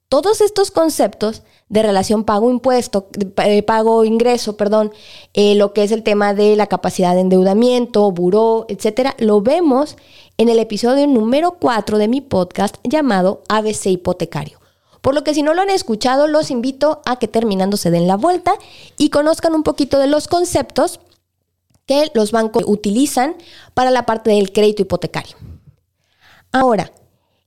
Todos 0.10 0.42
estos 0.42 0.72
conceptos 0.72 1.44
de 1.72 1.82
relación 1.84 2.26
pago-impuesto, 2.26 3.08
eh, 3.46 3.64
pago-ingreso, 3.64 4.58
perdón, 4.58 4.92
eh, 5.34 5.56
lo 5.56 5.72
que 5.72 5.84
es 5.84 5.94
el 5.94 6.04
tema 6.04 6.34
de 6.34 6.58
la 6.58 6.68
capacidad 6.68 7.16
de 7.16 7.22
endeudamiento, 7.22 8.12
buró, 8.12 8.66
etcétera, 8.68 9.16
lo 9.20 9.40
vemos 9.42 9.96
en 10.38 10.50
el 10.50 10.60
episodio 10.60 11.08
número 11.08 11.54
4 11.62 11.98
de 11.98 12.10
mi 12.10 12.20
podcast 12.20 12.76
llamado 12.84 13.42
ABC 13.48 13.86
Hipotecario. 13.86 14.60
Por 15.02 15.16
lo 15.16 15.24
que 15.24 15.34
si 15.34 15.44
no 15.44 15.54
lo 15.54 15.62
han 15.62 15.70
escuchado, 15.70 16.28
los 16.28 16.52
invito 16.52 17.02
a 17.06 17.18
que 17.20 17.30
terminando 17.30 17.78
se 17.78 17.90
den 17.90 18.06
la 18.06 18.18
vuelta 18.18 18.54
y 18.98 19.10
conozcan 19.10 19.56
un 19.56 19.64
poquito 19.64 19.98
de 19.98 20.08
los 20.08 20.28
conceptos 20.28 21.00
que 21.86 22.12
los 22.14 22.34
bancos 22.34 22.66
utilizan 22.68 23.38
para 23.74 23.92
la 23.92 24.06
parte 24.06 24.32
del 24.32 24.52
crédito 24.52 24.82
hipotecario. 24.82 25.38
Ahora, 26.52 26.92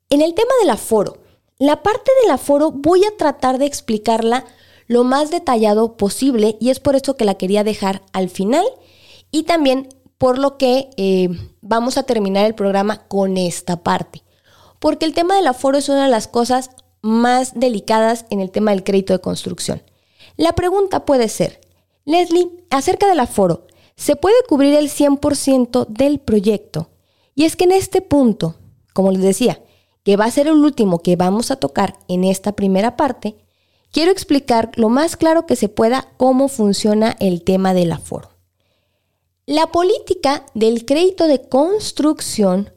en 0.09 0.23
el 0.23 0.33
tema 0.33 0.53
del 0.63 0.71
aforo, 0.71 1.19
la 1.59 1.83
parte 1.83 2.11
del 2.23 2.33
aforo 2.33 2.71
voy 2.73 3.05
a 3.05 3.17
tratar 3.17 3.59
de 3.59 3.67
explicarla 3.67 4.45
lo 4.87 5.05
más 5.05 5.31
detallado 5.31 5.97
posible 5.97 6.57
y 6.61 6.71
es 6.71 6.81
por 6.81 6.97
eso 6.97 7.17
que 7.17 7.25
la 7.25 7.35
quería 7.35 7.65
dejar 7.65 8.03
al 8.13 8.29
final 8.29 8.65
y 9.31 9.45
también 9.45 9.89
por 10.19 10.39
lo 10.39 10.57
que 10.59 10.91
eh, 10.97 11.29
vamos 11.61 11.97
a 11.97 12.05
terminar 12.05 12.47
el 12.47 12.55
programa 12.55 13.07
con 13.09 13.37
esta 13.37 13.83
parte. 13.83 14.23
Porque 14.79 15.07
el 15.07 15.15
tema 15.15 15.37
del 15.37 15.47
aforo 15.47 15.79
es 15.79 15.89
una 15.89 16.05
de 16.05 16.11
las 16.11 16.29
cosas 16.29 16.71
más 17.03 17.53
delicadas 17.55 18.27
en 18.31 18.41
el 18.41 18.51
tema 18.51 18.71
del 18.71 18.85
crédito 18.85 19.13
de 19.13 19.21
construcción. 19.21 19.83
La 20.37 20.55
pregunta 20.55 21.05
puede 21.05 21.29
ser, 21.29 21.61
Leslie, 22.05 22.51
acerca 22.71 23.07
del 23.09 23.21
aforo, 23.21 23.67
¿se 23.97 24.17
puede 24.17 24.37
cubrir 24.49 24.75
el 24.75 24.89
100% 24.89 25.87
del 25.89 26.19
proyecto? 26.21 26.91
Y 27.35 27.45
es 27.45 27.57
que 27.57 27.65
en 27.65 27.73
este 27.73 28.01
punto, 28.01 28.57
como 28.93 29.11
les 29.11 29.23
decía, 29.23 29.61
que 30.05 30.17
va 30.17 30.27
a 30.27 30.31
ser 30.31 30.47
el 30.47 30.55
último 30.55 31.01
que 31.01 31.17
vamos 31.17 31.51
a 31.51 31.57
tocar 31.57 31.99
en 32.09 32.25
esta 32.25 32.53
primera 32.53 32.97
parte, 32.97 33.37
quiero 33.91 34.13
explicar 34.13 34.71
lo 34.77 34.91
más 34.91 35.17
claro 35.17 35.47
que 35.47 35.57
se 35.57 35.69
pueda 35.69 36.09
cómo 36.19 36.49
funciona 36.49 37.17
el 37.19 37.43
tema 37.43 37.75
del 37.75 37.91
aforo. 37.91 38.31
La 39.47 39.69
política 39.69 40.45
del 40.55 40.85
crédito 40.85 41.27
de 41.27 41.49
construcción 41.49 42.71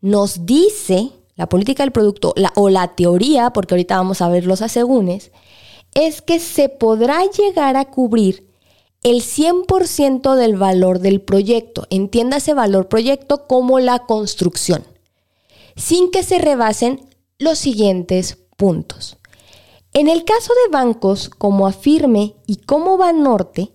nos 0.00 0.46
dice, 0.46 1.10
la 1.34 1.48
política 1.48 1.82
del 1.82 1.92
producto 1.92 2.32
o 2.54 2.70
la 2.70 2.94
teoría, 2.94 3.50
porque 3.50 3.74
ahorita 3.74 3.96
vamos 3.96 4.22
a 4.22 4.28
ver 4.28 4.46
los 4.46 4.62
asegúnes, 4.62 5.32
es 5.94 6.22
que 6.22 6.38
se 6.38 6.68
podrá 6.68 7.24
llegar 7.24 7.76
a 7.76 7.86
cubrir 7.86 8.48
el 9.02 9.22
100% 9.22 10.34
del 10.36 10.56
valor 10.56 11.00
del 11.00 11.20
proyecto. 11.20 11.86
Entiéndase 11.90 12.54
valor 12.54 12.88
proyecto 12.88 13.46
como 13.48 13.80
la 13.80 14.00
construcción 14.06 14.84
sin 15.78 16.10
que 16.10 16.22
se 16.22 16.38
rebasen 16.38 17.08
los 17.38 17.58
siguientes 17.58 18.38
puntos. 18.56 19.16
En 19.94 20.08
el 20.08 20.24
caso 20.24 20.52
de 20.52 20.72
bancos 20.72 21.30
como 21.30 21.66
Afirme 21.66 22.34
y 22.46 22.56
como 22.56 22.98
Banorte, 22.98 23.72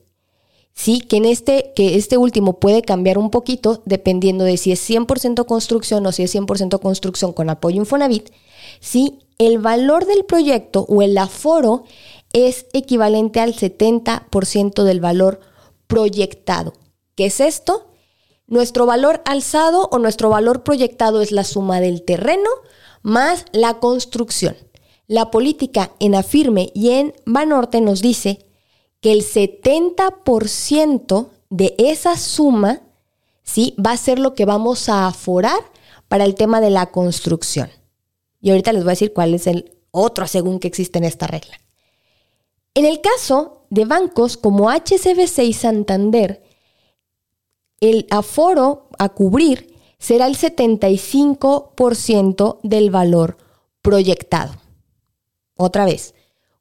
sí, 0.73 0.99
que 0.99 1.17
en 1.17 1.25
este, 1.25 1.71
que 1.75 1.95
este 1.95 2.17
último 2.17 2.59
puede 2.59 2.81
cambiar 2.81 3.17
un 3.17 3.31
poquito 3.31 3.81
dependiendo 3.85 4.43
de 4.43 4.57
si 4.57 4.71
es 4.71 4.87
100% 4.87 5.45
construcción 5.45 6.05
o 6.05 6.11
si 6.11 6.23
es 6.23 6.35
100% 6.35 6.79
construcción 6.79 7.33
con 7.33 7.49
apoyo 7.49 7.77
Infonavit, 7.77 8.29
sí, 8.79 9.19
el 9.39 9.57
valor 9.57 10.05
del 10.05 10.25
proyecto 10.25 10.85
o 10.87 11.01
el 11.01 11.17
aforo 11.17 11.85
es 12.33 12.67
equivalente 12.73 13.39
al 13.39 13.55
70% 13.55 14.83
del 14.83 14.99
valor 14.99 15.39
proyectado. 15.87 16.73
¿Qué 17.15 17.27
es 17.27 17.39
esto? 17.39 17.92
Nuestro 18.47 18.85
valor 18.85 19.21
alzado 19.25 19.87
o 19.91 19.99
nuestro 19.99 20.29
valor 20.29 20.63
proyectado 20.63 21.21
es 21.21 21.31
la 21.31 21.43
suma 21.43 21.79
del 21.79 22.03
terreno 22.03 22.49
más 23.01 23.45
la 23.51 23.79
construcción. 23.79 24.55
La 25.07 25.31
política 25.31 25.91
en 25.99 26.15
Afirme 26.15 26.71
y 26.73 26.91
en 26.91 27.13
Banorte 27.25 27.81
nos 27.81 28.01
dice 28.01 28.45
que 29.01 29.11
el 29.11 29.21
70% 29.21 31.27
de 31.49 31.75
esa 31.77 32.17
suma 32.17 32.81
¿sí? 33.43 33.75
va 33.85 33.91
a 33.91 33.97
ser 33.97 34.17
lo 34.17 34.33
que 34.33 34.45
vamos 34.45 34.89
a 34.89 35.07
aforar 35.07 35.59
para 36.07 36.23
el 36.23 36.35
tema 36.35 36.61
de 36.61 36.69
la 36.69 36.87
construcción. 36.87 37.69
Y 38.41 38.49
ahorita 38.49 38.73
les 38.73 38.83
voy 38.83 38.91
a 38.91 38.93
decir 38.93 39.13
cuál 39.13 39.33
es 39.33 39.47
el 39.47 39.73
otro 39.91 40.27
según 40.27 40.59
que 40.59 40.67
existe 40.67 40.99
en 40.99 41.05
esta 41.05 41.27
regla. 41.27 41.59
En 42.73 42.85
el 42.85 43.01
caso 43.01 43.65
de 43.69 43.85
bancos 43.85 44.37
como 44.37 44.69
HCBC 44.69 45.39
y 45.39 45.53
Santander, 45.53 46.42
el 47.83 48.07
aforo 48.09 48.87
a 48.97 49.09
cubrir 49.09 49.75
será 49.99 50.25
el 50.27 50.37
75% 50.37 52.59
del 52.63 52.89
valor 52.89 53.37
proyectado. 53.81 54.53
Otra 55.55 55.83
vez, 55.85 56.15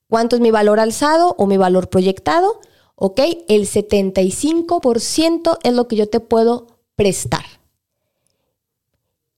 ¿cuánto 0.09 0.35
es 0.37 0.43
mi 0.43 0.51
valor 0.51 0.81
alzado 0.81 1.37
o 1.39 1.47
mi 1.47 1.57
valor 1.57 1.89
proyectado? 1.91 2.59
Ok, 2.97 3.21
el 3.49 3.69
75% 3.69 5.59
es 5.63 5.73
lo 5.73 5.87
que 5.87 5.97
yo 5.97 6.09
te 6.09 6.19
puedo 6.19 6.67
prestar. 6.97 7.45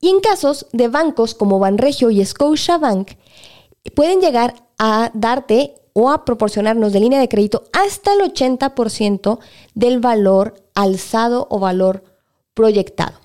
Y 0.01 0.09
en 0.09 0.21
casos 0.21 0.67
de 0.73 0.89
bancos 0.89 1.35
como 1.35 1.59
Banregio 1.59 2.11
y 2.11 2.25
Scotiabank, 2.25 3.11
pueden 3.95 4.21
llegar 4.21 4.55
a 4.79 5.11
darte 5.13 5.75
o 5.93 6.11
a 6.11 6.25
proporcionarnos 6.25 6.95
de 6.95 7.01
línea 7.01 7.21
de 7.21 7.29
crédito 7.29 7.65
hasta 7.73 8.15
el 8.15 8.21
80% 8.21 9.39
del 9.75 10.01
valor 10.01 10.64
alzado 10.75 11.47
o 11.51 11.59
valor 11.59 12.05
proyectado. 12.55 13.19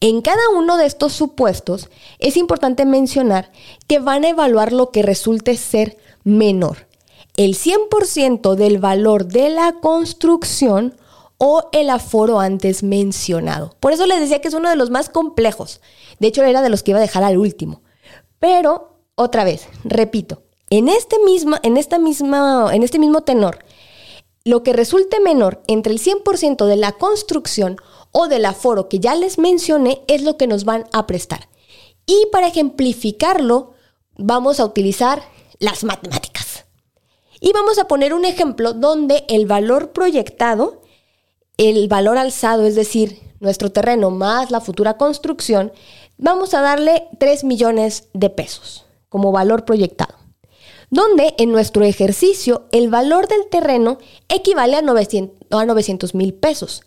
En 0.00 0.20
cada 0.20 0.48
uno 0.56 0.76
de 0.76 0.86
estos 0.86 1.12
supuestos 1.12 1.88
es 2.18 2.36
importante 2.36 2.84
mencionar 2.84 3.52
que 3.86 3.98
van 3.98 4.24
a 4.24 4.30
evaluar 4.30 4.72
lo 4.72 4.90
que 4.90 5.02
resulte 5.02 5.56
ser 5.56 5.96
menor, 6.24 6.88
el 7.36 7.54
100% 7.56 8.54
del 8.54 8.78
valor 8.78 9.26
de 9.26 9.50
la 9.50 9.74
construcción 9.80 10.96
o 11.38 11.68
el 11.72 11.90
aforo 11.90 12.38
antes 12.40 12.82
mencionado. 12.82 13.74
Por 13.80 13.92
eso 13.92 14.06
les 14.06 14.20
decía 14.20 14.40
que 14.40 14.48
es 14.48 14.54
uno 14.54 14.70
de 14.70 14.76
los 14.76 14.90
más 14.90 15.08
complejos. 15.08 15.80
De 16.20 16.28
hecho, 16.28 16.42
era 16.44 16.62
de 16.62 16.68
los 16.68 16.82
que 16.82 16.92
iba 16.92 16.98
a 16.98 17.02
dejar 17.02 17.24
al 17.24 17.38
último. 17.38 17.82
Pero, 18.38 18.98
otra 19.16 19.42
vez, 19.42 19.66
repito, 19.82 20.42
en 20.70 20.88
este, 20.88 21.18
mismo, 21.24 21.56
en, 21.62 21.76
esta 21.76 21.98
misma, 21.98 22.70
en 22.72 22.82
este 22.82 22.98
mismo 22.98 23.22
tenor, 23.22 23.58
lo 24.44 24.62
que 24.62 24.72
resulte 24.72 25.20
menor 25.20 25.62
entre 25.66 25.92
el 25.92 26.00
100% 26.00 26.66
de 26.66 26.76
la 26.76 26.92
construcción 26.92 27.76
o 28.10 28.28
del 28.28 28.44
aforo 28.44 28.88
que 28.88 28.98
ya 28.98 29.14
les 29.14 29.38
mencioné 29.38 30.02
es 30.08 30.22
lo 30.22 30.36
que 30.36 30.46
nos 30.46 30.64
van 30.64 30.84
a 30.92 31.06
prestar. 31.06 31.48
Y 32.06 32.26
para 32.32 32.48
ejemplificarlo, 32.48 33.74
vamos 34.16 34.60
a 34.60 34.64
utilizar 34.64 35.22
las 35.58 35.84
matemáticas. 35.84 36.66
Y 37.40 37.52
vamos 37.52 37.78
a 37.78 37.88
poner 37.88 38.14
un 38.14 38.24
ejemplo 38.24 38.72
donde 38.72 39.24
el 39.28 39.46
valor 39.46 39.92
proyectado, 39.92 40.82
el 41.56 41.88
valor 41.88 42.18
alzado, 42.18 42.66
es 42.66 42.74
decir, 42.74 43.20
nuestro 43.40 43.72
terreno 43.72 44.10
más 44.10 44.50
la 44.50 44.60
futura 44.60 44.96
construcción, 44.96 45.72
vamos 46.18 46.54
a 46.54 46.60
darle 46.60 47.08
3 47.18 47.44
millones 47.44 48.08
de 48.12 48.30
pesos 48.30 48.86
como 49.08 49.32
valor 49.32 49.64
proyectado 49.64 50.21
donde 50.92 51.34
en 51.38 51.50
nuestro 51.50 51.84
ejercicio 51.84 52.66
el 52.70 52.90
valor 52.90 53.26
del 53.26 53.48
terreno 53.50 53.96
equivale 54.28 54.76
a 54.76 54.82
900 54.82 56.14
mil 56.14 56.34
pesos 56.34 56.82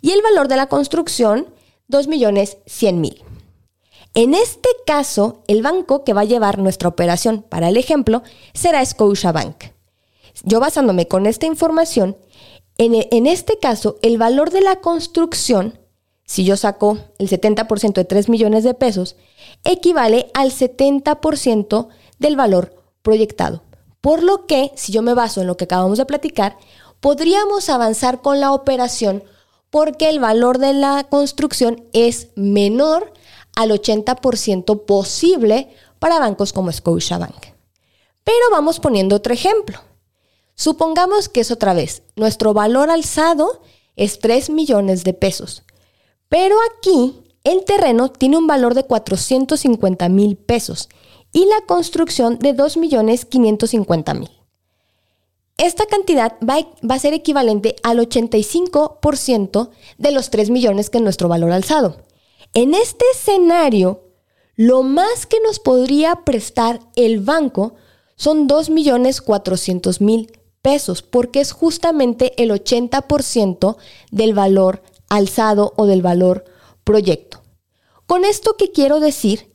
y 0.00 0.12
el 0.12 0.22
valor 0.22 0.48
de 0.48 0.56
la 0.56 0.66
construcción 0.66 1.46
2 1.88 2.08
millones 2.08 2.56
100 2.66 3.00
mil. 3.00 3.22
En 4.14 4.32
este 4.32 4.70
caso, 4.86 5.44
el 5.46 5.60
banco 5.60 6.04
que 6.04 6.14
va 6.14 6.22
a 6.22 6.24
llevar 6.24 6.58
nuestra 6.58 6.88
operación 6.88 7.42
para 7.42 7.68
el 7.68 7.76
ejemplo 7.76 8.22
será 8.54 8.84
Scotiabank. 8.84 9.64
Yo 10.42 10.58
basándome 10.58 11.06
con 11.06 11.26
esta 11.26 11.44
información, 11.44 12.16
en, 12.78 12.94
en 13.10 13.26
este 13.26 13.58
caso, 13.58 13.98
el 14.00 14.16
valor 14.16 14.50
de 14.50 14.62
la 14.62 14.76
construcción, 14.76 15.78
si 16.24 16.44
yo 16.44 16.56
saco 16.56 16.96
el 17.18 17.28
70% 17.28 17.92
de 17.92 18.04
3 18.06 18.30
millones 18.30 18.64
de 18.64 18.72
pesos, 18.72 19.16
equivale 19.64 20.30
al 20.32 20.50
70% 20.50 21.88
del 22.18 22.36
valor 22.36 22.79
proyectado. 23.02 23.62
Por 24.00 24.22
lo 24.22 24.46
que, 24.46 24.72
si 24.76 24.92
yo 24.92 25.02
me 25.02 25.14
baso 25.14 25.40
en 25.40 25.46
lo 25.46 25.56
que 25.56 25.64
acabamos 25.64 25.98
de 25.98 26.06
platicar, 26.06 26.56
podríamos 27.00 27.68
avanzar 27.68 28.22
con 28.22 28.40
la 28.40 28.52
operación 28.52 29.22
porque 29.70 30.08
el 30.08 30.18
valor 30.20 30.58
de 30.58 30.74
la 30.74 31.04
construcción 31.04 31.84
es 31.92 32.28
menor 32.34 33.12
al 33.56 33.70
80% 33.70 34.84
posible 34.84 35.74
para 35.98 36.18
bancos 36.18 36.52
como 36.52 36.72
Scotiabank. 36.72 37.46
Pero 38.24 38.50
vamos 38.50 38.80
poniendo 38.80 39.16
otro 39.16 39.32
ejemplo. 39.32 39.78
Supongamos 40.54 41.28
que 41.28 41.40
es 41.40 41.50
otra 41.50 41.72
vez, 41.72 42.02
nuestro 42.16 42.52
valor 42.52 42.90
alzado 42.90 43.62
es 43.96 44.18
3 44.18 44.50
millones 44.50 45.04
de 45.04 45.14
pesos, 45.14 45.62
pero 46.28 46.56
aquí 46.70 47.22
el 47.44 47.64
terreno 47.64 48.10
tiene 48.10 48.36
un 48.36 48.46
valor 48.46 48.74
de 48.74 48.84
450 48.84 50.08
mil 50.10 50.36
pesos 50.36 50.90
y 51.32 51.46
la 51.46 51.60
construcción 51.66 52.38
de 52.38 52.54
2.550.000. 52.54 54.30
Esta 55.56 55.84
cantidad 55.84 56.36
va, 56.40 56.66
a 56.88 56.98
ser 56.98 57.12
equivalente 57.12 57.76
al 57.82 57.98
85% 57.98 59.68
de 59.98 60.10
los 60.10 60.30
3 60.30 60.48
millones 60.48 60.88
que 60.88 60.98
es 60.98 61.04
nuestro 61.04 61.28
valor 61.28 61.52
alzado. 61.52 61.98
En 62.54 62.72
este 62.72 63.04
escenario, 63.12 64.08
lo 64.56 64.82
más 64.82 65.26
que 65.26 65.36
nos 65.40 65.60
podría 65.60 66.24
prestar 66.24 66.80
el 66.96 67.20
banco 67.20 67.74
son 68.16 68.48
2.400.000 68.48 70.30
pesos, 70.62 71.02
porque 71.02 71.40
es 71.40 71.52
justamente 71.52 72.42
el 72.42 72.50
80% 72.50 73.76
del 74.10 74.34
valor 74.34 74.82
alzado 75.10 75.74
o 75.76 75.84
del 75.84 76.00
valor 76.00 76.46
proyecto. 76.84 77.42
Con 78.06 78.24
esto 78.24 78.56
que 78.56 78.72
quiero 78.72 78.98
decir 78.98 79.49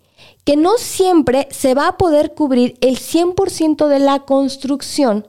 que 0.45 0.55
no 0.55 0.77
siempre 0.77 1.47
se 1.51 1.73
va 1.73 1.89
a 1.89 1.97
poder 1.97 2.33
cubrir 2.33 2.77
el 2.81 2.97
100% 2.97 3.87
de 3.87 3.99
la 3.99 4.19
construcción 4.19 5.27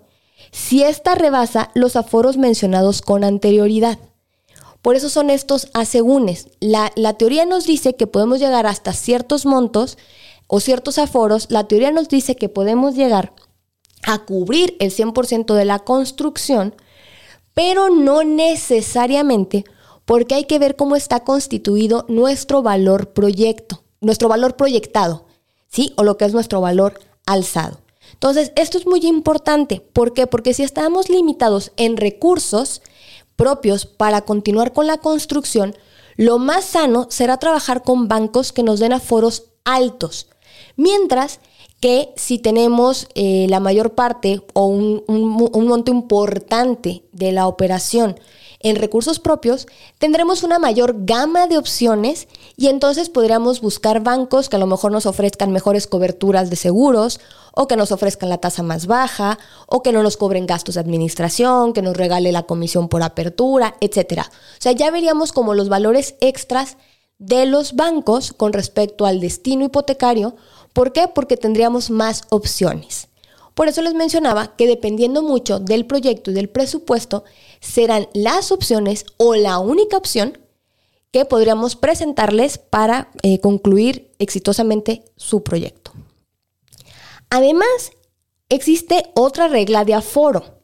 si 0.53 0.83
ésta 0.83 1.15
rebasa 1.15 1.71
los 1.75 1.97
aforos 1.97 2.37
mencionados 2.37 3.03
con 3.03 3.25
anterioridad. 3.25 3.99
Por 4.83 4.95
eso 4.95 5.09
son 5.09 5.31
estos 5.31 5.69
asegúnes. 5.75 6.49
La, 6.61 6.93
la 6.95 7.15
teoría 7.15 7.45
nos 7.45 7.67
dice 7.67 7.97
que 7.97 8.07
podemos 8.07 8.39
llegar 8.39 8.67
hasta 8.67 8.93
ciertos 8.93 9.45
montos 9.45 9.99
o 10.47 10.61
ciertos 10.61 10.99
aforos. 10.99 11.47
La 11.51 11.65
teoría 11.65 11.91
nos 11.91 12.09
dice 12.09 12.37
que 12.37 12.49
podemos 12.49 12.95
llegar 12.95 13.33
a 14.05 14.21
cubrir 14.21 14.77
el 14.79 14.93
100% 14.93 15.55
de 15.55 15.65
la 15.65 15.81
construcción, 15.81 16.75
pero 17.55 17.91
no 17.91 18.23
necesariamente 18.23 19.65
porque 20.05 20.37
hay 20.37 20.45
que 20.45 20.61
ver 20.61 20.77
cómo 20.77 20.95
está 20.95 21.21
constituido 21.21 22.05
nuestro 22.09 22.63
valor 22.63 23.13
proyecto, 23.13 23.83
nuestro 24.01 24.29
valor 24.29 24.57
proyectado, 24.57 25.27
¿sí? 25.69 25.93
O 25.97 26.05
lo 26.05 26.17
que 26.17 26.25
es 26.25 26.33
nuestro 26.33 26.61
valor 26.61 27.01
alzado. 27.27 27.81
Entonces, 28.13 28.53
esto 28.57 28.79
es 28.79 28.87
muy 28.87 29.01
importante. 29.07 29.81
¿Por 29.93 30.13
qué? 30.13 30.27
Porque 30.27 30.55
si 30.55 30.63
estamos 30.63 31.09
limitados 31.09 31.73
en 31.77 31.97
recursos 31.97 32.83
propios 33.37 33.85
para 33.85 34.23
continuar 34.23 34.73
con 34.73 34.87
la 34.87 34.99
construcción, 34.99 35.77
lo 36.17 36.39
más 36.39 36.65
sano 36.65 37.09
será 37.11 37.37
trabajar 37.37 37.83
con 37.83 38.09
bancos 38.09 38.53
que 38.53 38.63
nos 38.63 38.81
den 38.81 38.93
aforos 38.93 39.45
altos. 39.65 40.29
Mientras 40.77 41.41
que 41.81 42.15
si 42.17 42.39
tenemos 42.39 43.07
eh, 43.15 43.47
la 43.51 43.61
mayor 43.61 43.95
parte 43.95 44.41
o 44.55 44.67
un, 44.67 45.05
un 45.07 45.67
monto 45.67 45.91
importante 45.91 47.03
de 47.13 47.33
la 47.33 47.47
operación 47.47 48.19
en 48.69 48.75
recursos 48.75 49.21
propios, 49.21 49.69
tendremos 49.99 50.43
una 50.43 50.59
mayor 50.59 50.97
gama 51.05 51.47
de 51.47 51.57
opciones 51.57 52.27
y 52.57 52.67
entonces 52.67 53.09
podríamos 53.09 53.61
buscar 53.61 54.03
bancos 54.03 54.49
que 54.49 54.57
a 54.57 54.59
lo 54.59 54.67
mejor 54.67 54.91
nos 54.91 55.07
ofrezcan 55.07 55.53
mejores 55.53 55.87
coberturas 55.87 56.51
de 56.51 56.57
seguros 56.57 57.21
o 57.53 57.69
que 57.69 57.77
nos 57.77 57.93
ofrezcan 57.93 58.29
la 58.29 58.39
tasa 58.39 58.65
más 58.65 58.87
baja 58.89 59.39
o 59.69 59.85
que 59.85 59.93
no 59.93 60.03
nos 60.03 60.17
cobren 60.17 60.47
gastos 60.47 60.75
de 60.75 60.81
administración, 60.81 61.75
que 61.75 61.83
nos 61.83 61.97
regale 61.97 62.33
la 62.33 62.43
comisión 62.43 62.89
por 62.89 63.05
apertura, 63.05 63.77
etc. 63.81 64.23
O 64.23 64.61
sea, 64.61 64.73
ya 64.73 64.91
veríamos 64.91 65.33
como 65.33 65.55
los 65.55 65.69
valores 65.69 66.17
extras 66.21 66.77
de 67.19 67.47
los 67.47 67.77
bancos 67.77 68.33
con 68.33 68.53
respecto 68.53 69.07
al 69.07 69.21
destino 69.21 69.65
hipotecario. 69.65 70.35
¿Por 70.73 70.93
qué? 70.93 71.07
Porque 71.07 71.37
tendríamos 71.37 71.89
más 71.91 72.23
opciones. 72.31 73.07
Por 73.57 73.69
eso 73.69 73.81
les 73.81 73.95
mencionaba 73.95 74.55
que 74.55 74.67
dependiendo 74.67 75.23
mucho 75.23 75.61
del 75.61 75.87
proyecto 75.87 76.31
y 76.31 76.35
del 76.35 76.51
presupuesto, 76.51 77.25
serán 77.59 78.07
las 78.13 78.53
opciones 78.53 79.07
o 79.17 79.35
la 79.35 79.59
única 79.59 79.97
opción 79.97 80.37
que 81.11 81.25
podríamos 81.25 81.75
presentarles 81.75 82.59
para 82.59 83.09
eh, 83.23 83.41
concluir 83.41 84.13
exitosamente 84.19 85.05
su 85.17 85.43
proyecto. 85.43 85.93
Además, 87.31 87.93
existe 88.51 89.11
otra 89.15 89.49
regla 89.49 89.87
de 89.87 89.95
aforo 89.95 90.61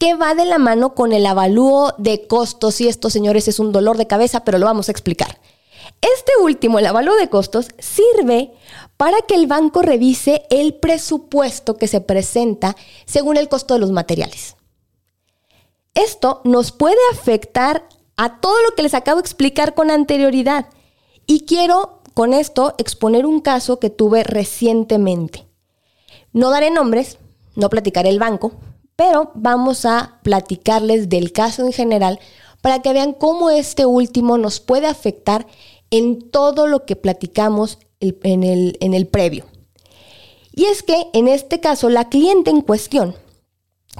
que 0.00 0.14
va 0.14 0.34
de 0.34 0.44
la 0.44 0.58
mano 0.58 0.96
con 0.96 1.12
el 1.12 1.26
avalúo 1.26 1.94
de 1.98 2.26
costos 2.26 2.80
y 2.80 2.88
esto, 2.88 3.10
señores, 3.10 3.46
es 3.46 3.60
un 3.60 3.70
dolor 3.70 3.96
de 3.96 4.08
cabeza, 4.08 4.42
pero 4.42 4.58
lo 4.58 4.66
vamos 4.66 4.88
a 4.88 4.92
explicar. 4.92 5.38
Este 6.00 6.32
último, 6.42 6.80
el 6.80 6.86
avalúo 6.86 7.14
de 7.14 7.30
costos, 7.30 7.68
sirve 7.78 8.52
para 8.96 9.18
que 9.22 9.34
el 9.34 9.46
banco 9.46 9.82
revise 9.82 10.46
el 10.50 10.74
presupuesto 10.74 11.76
que 11.76 11.88
se 11.88 12.00
presenta 12.00 12.76
según 13.06 13.36
el 13.36 13.48
costo 13.48 13.74
de 13.74 13.80
los 13.80 13.90
materiales. 13.90 14.56
Esto 15.94 16.40
nos 16.44 16.72
puede 16.72 16.96
afectar 17.12 17.88
a 18.16 18.40
todo 18.40 18.54
lo 18.62 18.74
que 18.74 18.82
les 18.82 18.94
acabo 18.94 19.16
de 19.16 19.26
explicar 19.26 19.74
con 19.74 19.90
anterioridad. 19.90 20.66
Y 21.26 21.40
quiero 21.40 22.02
con 22.14 22.32
esto 22.32 22.74
exponer 22.78 23.26
un 23.26 23.40
caso 23.40 23.78
que 23.78 23.90
tuve 23.90 24.22
recientemente. 24.22 25.46
No 26.32 26.50
daré 26.50 26.70
nombres, 26.70 27.18
no 27.56 27.70
platicaré 27.70 28.08
el 28.08 28.18
banco, 28.18 28.52
pero 28.96 29.32
vamos 29.34 29.84
a 29.84 30.20
platicarles 30.22 31.08
del 31.08 31.32
caso 31.32 31.64
en 31.64 31.72
general 31.72 32.20
para 32.60 32.82
que 32.82 32.92
vean 32.92 33.12
cómo 33.12 33.50
este 33.50 33.84
último 33.84 34.38
nos 34.38 34.60
puede 34.60 34.86
afectar 34.86 35.46
en 35.90 36.30
todo 36.30 36.66
lo 36.66 36.86
que 36.86 36.96
platicamos 36.96 37.78
en, 38.22 38.44
el, 38.44 38.76
en 38.80 38.94
el 38.94 39.06
previo. 39.06 39.44
Y 40.52 40.64
es 40.66 40.82
que 40.82 41.06
en 41.12 41.28
este 41.28 41.60
caso 41.60 41.90
la 41.90 42.08
cliente 42.08 42.50
en 42.50 42.60
cuestión 42.60 43.14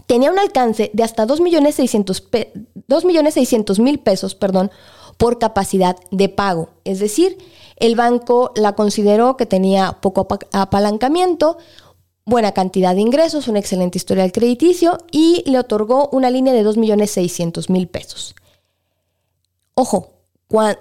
tenía 0.06 0.30
un 0.30 0.38
alcance 0.38 0.90
de 0.92 1.02
hasta 1.02 1.26
2.600.000 1.26 4.02
pesos 4.02 4.34
perdón, 4.34 4.70
por 5.16 5.38
capacidad 5.38 5.96
de 6.10 6.28
pago. 6.28 6.70
Es 6.84 6.98
decir, 6.98 7.38
el 7.76 7.96
banco 7.96 8.52
la 8.56 8.74
consideró 8.74 9.36
que 9.36 9.46
tenía 9.46 9.98
poco 10.00 10.26
apalancamiento, 10.52 11.58
buena 12.24 12.52
cantidad 12.52 12.94
de 12.94 13.00
ingresos, 13.00 13.48
un 13.48 13.56
excelente 13.56 13.98
historial 13.98 14.30
crediticio 14.32 14.98
y 15.10 15.42
le 15.46 15.58
otorgó 15.58 16.08
una 16.12 16.30
línea 16.30 16.52
de 16.52 16.64
2.600.000 16.64 17.88
pesos. 17.88 18.36
Ojo, 19.74 20.10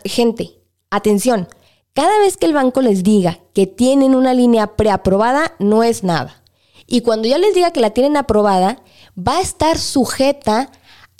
gente, 0.06 0.64
Atención, 0.94 1.48
cada 1.94 2.20
vez 2.20 2.38
que 2.38 2.46
el 2.46 2.54
banco 2.54 2.82
les 2.82 3.04
diga 3.04 3.40
que 3.54 3.68
tienen 3.68 4.16
una 4.16 4.34
línea 4.34 4.76
preaprobada, 4.76 5.54
no 5.60 5.84
es 5.84 6.04
nada. 6.04 6.44
Y 6.88 7.02
cuando 7.02 7.28
ya 7.28 7.38
les 7.38 7.54
diga 7.54 7.72
que 7.72 7.80
la 7.80 7.92
tienen 7.92 8.18
aprobada, 8.18 8.82
va 9.18 9.38
a 9.38 9.42
estar 9.42 9.78
sujeta 9.78 10.72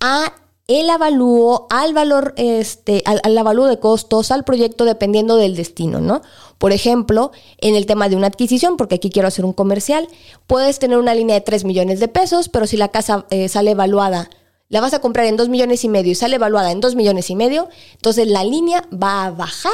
a 0.02 0.34
el 0.68 0.90
avalúo, 0.90 1.68
al 1.70 1.94
valor, 1.94 2.34
este, 2.38 3.04
al, 3.06 3.20
al, 3.24 3.38
avalúo 3.38 3.68
de 3.68 3.80
costos, 3.80 4.32
al 4.32 4.44
proyecto, 4.44 4.86
dependiendo 4.86 5.36
del 5.36 5.56
destino, 5.56 6.00
¿no? 6.00 6.22
Por 6.58 6.72
ejemplo, 6.72 7.32
en 7.60 7.76
el 7.76 7.86
tema 7.86 8.08
de 8.08 8.16
una 8.16 8.28
adquisición, 8.28 8.78
porque 8.78 8.96
aquí 8.96 9.10
quiero 9.10 9.28
hacer 9.28 9.46
un 9.46 9.54
comercial, 9.54 10.08
puedes 10.48 10.80
tener 10.80 10.98
una 10.98 11.14
línea 11.14 11.36
de 11.36 11.42
3 11.42 11.66
millones 11.66 12.00
de 12.00 12.08
pesos, 12.08 12.50
pero 12.50 12.66
si 12.66 12.78
la 12.78 12.88
casa 12.88 13.26
eh, 13.30 13.50
sale 13.50 13.72
evaluada 13.72 14.30
la 14.70 14.82
vas 14.82 14.96
a 14.96 15.02
comprar 15.02 15.28
en 15.28 15.38
2 15.38 15.50
millones 15.50 15.84
y 15.84 15.90
medio 15.90 16.12
y 16.12 16.16
sale 16.16 16.38
evaluada 16.38 16.72
en 16.72 16.82
2 16.82 16.96
millones 16.96 17.30
y 17.30 17.36
medio, 17.36 17.70
entonces 17.92 18.28
la 18.28 18.44
línea 18.44 18.84
va 18.92 19.26
a 19.26 19.30
bajar 19.30 19.72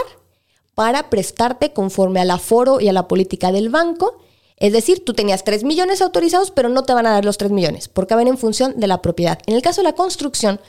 para 0.79 1.09
prestarte 1.09 1.73
conforme 1.73 2.21
al 2.21 2.31
aforo 2.31 2.79
y 2.79 2.87
a 2.87 2.93
la 2.93 3.09
política 3.09 3.51
del 3.51 3.67
banco. 3.67 4.17
Es 4.55 4.71
decir, 4.71 5.03
tú 5.03 5.13
tenías 5.13 5.43
3 5.43 5.65
millones 5.65 6.01
autorizados, 6.01 6.51
pero 6.51 6.69
no 6.69 6.83
te 6.83 6.93
van 6.93 7.05
a 7.05 7.11
dar 7.11 7.25
los 7.25 7.37
3 7.37 7.51
millones, 7.51 7.89
porque 7.89 8.15
van 8.15 8.29
en 8.29 8.37
función 8.37 8.79
de 8.79 8.87
la 8.87 9.01
propiedad. 9.01 9.39
En 9.45 9.55
el 9.55 9.61
caso 9.61 9.81
de 9.81 9.89
la 9.89 9.95
construcción, 9.95 10.61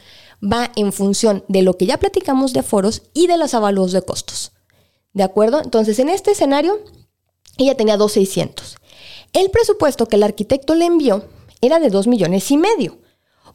va 0.43 0.73
en 0.75 0.93
función 0.93 1.45
de 1.47 1.63
lo 1.63 1.77
que 1.77 1.87
ya 1.87 1.99
platicamos 1.99 2.53
de 2.53 2.59
aforos 2.59 3.03
y 3.15 3.29
de 3.29 3.39
los 3.39 3.55
avalúos 3.55 3.93
de 3.93 4.03
costos. 4.03 4.51
¿De 5.13 5.23
acuerdo? 5.23 5.61
Entonces, 5.63 5.97
en 6.01 6.09
este 6.09 6.33
escenario, 6.33 6.81
ella 7.57 7.77
tenía 7.77 7.97
2,600. 7.97 8.79
El 9.33 9.49
presupuesto 9.53 10.07
que 10.07 10.17
el 10.17 10.25
arquitecto 10.25 10.75
le 10.75 10.87
envió 10.87 11.25
era 11.61 11.79
de 11.79 11.89
2 11.89 12.09
millones 12.09 12.51
y 12.51 12.57
medio 12.57 12.99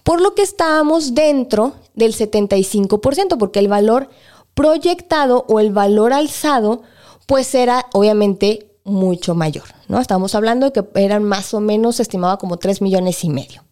por 0.06 0.22
lo 0.22 0.36
que 0.36 0.44
estábamos 0.44 1.16
dentro 1.16 1.74
del 1.96 2.14
75%, 2.14 3.40
porque 3.40 3.58
el 3.58 3.68
valor 3.68 4.08
proyectado 4.56 5.46
o 5.48 5.60
el 5.60 5.72
valor 5.72 6.14
alzado, 6.14 6.82
pues 7.28 7.54
era 7.54 7.86
obviamente 7.94 8.72
mucho 8.84 9.36
mayor, 9.36 9.66
¿no? 9.88 10.00
Estamos 10.00 10.34
hablando 10.36 10.70
de 10.70 10.72
que 10.72 10.86
eran 10.96 11.24
más 11.24 11.54
o 11.54 11.60
menos, 11.60 11.98
se 11.98 12.04
estimaba 12.04 12.38
como 12.38 12.58
3 12.58 12.82
millones 12.82 13.24
y 13.24 13.30
medio. 13.30 13.64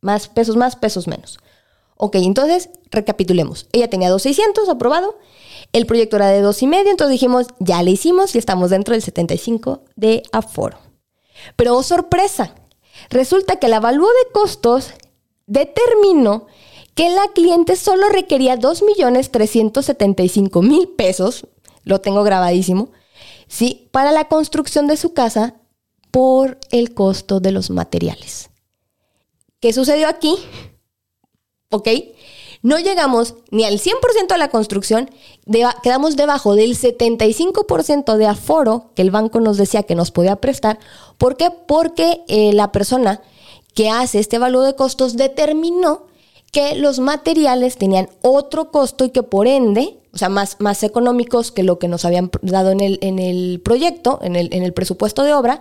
Más 0.00 0.28
pesos 0.28 0.56
más, 0.56 0.76
pesos 0.76 1.06
menos. 1.06 1.38
Ok, 1.96 2.16
entonces 2.16 2.70
recapitulemos. 2.90 3.68
Ella 3.72 3.88
tenía 3.88 4.10
2,600 4.10 4.68
aprobado, 4.68 5.16
el 5.72 5.86
proyecto 5.86 6.16
era 6.16 6.28
de 6.28 6.42
2,5, 6.42 6.66
medio, 6.66 6.90
entonces 6.90 7.12
dijimos, 7.12 7.46
ya 7.60 7.82
le 7.82 7.92
hicimos 7.92 8.34
y 8.34 8.38
estamos 8.38 8.70
dentro 8.70 8.92
del 8.94 9.02
75 9.02 9.84
de 9.94 10.22
aforo. 10.32 10.78
Pero 11.56 11.76
oh, 11.76 11.82
sorpresa, 11.82 12.54
resulta 13.10 13.56
que 13.56 13.66
el 13.66 13.74
avalúo 13.74 14.08
de 14.08 14.32
costos 14.32 14.90
determinó 15.46 16.46
que 16.94 17.10
la 17.10 17.28
cliente 17.34 17.76
solo 17.76 18.08
requería 18.08 18.58
2.375.000 18.58 20.96
pesos, 20.96 21.46
lo 21.84 22.00
tengo 22.00 22.22
grabadísimo, 22.22 22.90
¿sí? 23.48 23.88
para 23.90 24.12
la 24.12 24.28
construcción 24.28 24.86
de 24.86 24.96
su 24.96 25.12
casa 25.12 25.56
por 26.10 26.58
el 26.70 26.94
costo 26.94 27.40
de 27.40 27.52
los 27.52 27.68
materiales. 27.70 28.48
¿Qué 29.60 29.72
sucedió 29.72 30.08
aquí? 30.08 30.36
¿Ok? 31.70 31.88
No 32.62 32.78
llegamos 32.78 33.34
ni 33.50 33.64
al 33.64 33.80
100% 33.80 34.28
de 34.28 34.38
la 34.38 34.48
construcción, 34.48 35.10
quedamos 35.82 36.16
debajo 36.16 36.54
del 36.54 36.76
75% 36.76 38.16
de 38.16 38.26
aforo 38.26 38.92
que 38.94 39.02
el 39.02 39.10
banco 39.10 39.40
nos 39.40 39.56
decía 39.56 39.82
que 39.82 39.96
nos 39.96 40.12
podía 40.12 40.36
prestar. 40.36 40.78
¿Por 41.18 41.36
qué? 41.36 41.50
Porque 41.50 42.22
eh, 42.28 42.52
la 42.52 42.70
persona 42.70 43.20
que 43.74 43.90
hace 43.90 44.20
este 44.20 44.38
valor 44.38 44.64
de 44.64 44.76
costos 44.76 45.16
determinó 45.16 46.06
que 46.52 46.74
los 46.76 47.00
materiales 47.00 47.78
tenían 47.78 48.10
otro 48.20 48.70
costo 48.70 49.06
y 49.06 49.10
que 49.10 49.22
por 49.22 49.46
ende, 49.46 49.98
o 50.12 50.18
sea, 50.18 50.28
más, 50.28 50.56
más 50.60 50.82
económicos 50.82 51.50
que 51.50 51.62
lo 51.62 51.78
que 51.78 51.88
nos 51.88 52.04
habían 52.04 52.30
dado 52.42 52.70
en 52.70 52.80
el, 52.80 52.98
en 53.00 53.18
el 53.18 53.62
proyecto, 53.64 54.18
en 54.22 54.36
el, 54.36 54.52
en 54.52 54.62
el 54.62 54.74
presupuesto 54.74 55.24
de 55.24 55.32
obra, 55.32 55.60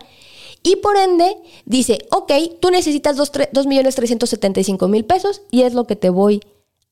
Y 0.64 0.76
por 0.76 0.98
ende 0.98 1.38
dice, 1.66 2.00
ok, 2.12 2.34
tú 2.60 2.70
necesitas 2.70 3.18
2.375.000 3.18 5.08
pesos 5.08 5.42
y 5.50 5.64
es 5.64 5.74
lo 5.74 5.86
que 5.86 5.96
te 5.96 6.10
voy 6.10 6.42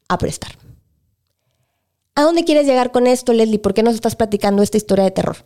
a 0.08 0.18
prestar. 0.18 0.58
¿A 2.16 2.24
dónde 2.24 2.46
quieres 2.46 2.66
llegar 2.66 2.92
con 2.92 3.06
esto, 3.06 3.34
Leslie? 3.34 3.60
¿Por 3.60 3.74
qué 3.74 3.84
nos 3.84 3.96
estás 3.96 4.16
platicando 4.16 4.64
esta 4.64 4.78
historia 4.78 5.04
de 5.04 5.12
terror? 5.12 5.38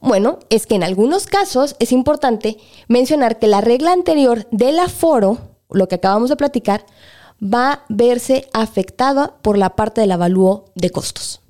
Bueno, 0.00 0.38
es 0.50 0.66
que 0.66 0.74
en 0.74 0.84
algunos 0.84 1.26
casos 1.26 1.76
es 1.78 1.92
importante 1.92 2.58
mencionar 2.88 3.38
que 3.38 3.48
la 3.48 3.62
regla 3.62 3.92
anterior 3.92 4.46
del 4.50 4.78
aforo, 4.78 5.38
lo 5.70 5.88
que 5.88 5.96
acabamos 5.96 6.28
de 6.28 6.36
platicar, 6.36 6.84
va 7.42 7.72
a 7.72 7.84
verse 7.88 8.48
afectada 8.52 9.36
por 9.42 9.58
la 9.58 9.76
parte 9.76 10.00
del 10.00 10.12
avalúo 10.12 10.66
de 10.74 10.90
costos. 10.90 11.40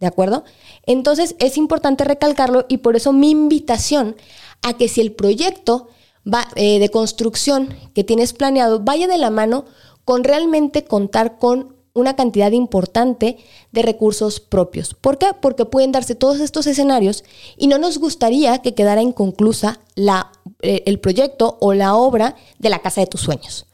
¿De 0.00 0.06
acuerdo? 0.06 0.44
Entonces 0.86 1.34
es 1.38 1.56
importante 1.56 2.04
recalcarlo 2.04 2.66
y 2.68 2.78
por 2.78 2.96
eso 2.96 3.12
mi 3.12 3.30
invitación 3.30 4.16
a 4.62 4.74
que 4.74 4.88
si 4.88 5.00
el 5.00 5.12
proyecto 5.12 5.88
va, 6.30 6.46
eh, 6.56 6.78
de 6.78 6.90
construcción 6.90 7.74
que 7.94 8.04
tienes 8.04 8.32
planeado 8.32 8.80
vaya 8.80 9.06
de 9.06 9.18
la 9.18 9.30
mano 9.30 9.64
con 10.04 10.24
realmente 10.24 10.84
contar 10.84 11.38
con 11.38 11.74
una 11.94 12.16
cantidad 12.16 12.50
importante 12.50 13.38
de 13.70 13.82
recursos 13.82 14.40
propios. 14.40 14.94
¿Por 14.94 15.16
qué? 15.16 15.28
Porque 15.40 15.64
pueden 15.64 15.92
darse 15.92 16.16
todos 16.16 16.40
estos 16.40 16.66
escenarios 16.66 17.24
y 17.56 17.68
no 17.68 17.78
nos 17.78 17.98
gustaría 17.98 18.58
que 18.58 18.74
quedara 18.74 19.00
inconclusa 19.00 19.80
la, 19.94 20.32
eh, 20.60 20.82
el 20.86 20.98
proyecto 20.98 21.56
o 21.60 21.72
la 21.72 21.94
obra 21.94 22.34
de 22.58 22.68
la 22.68 22.80
casa 22.80 23.00
de 23.00 23.06
tus 23.06 23.20
sueños. 23.20 23.66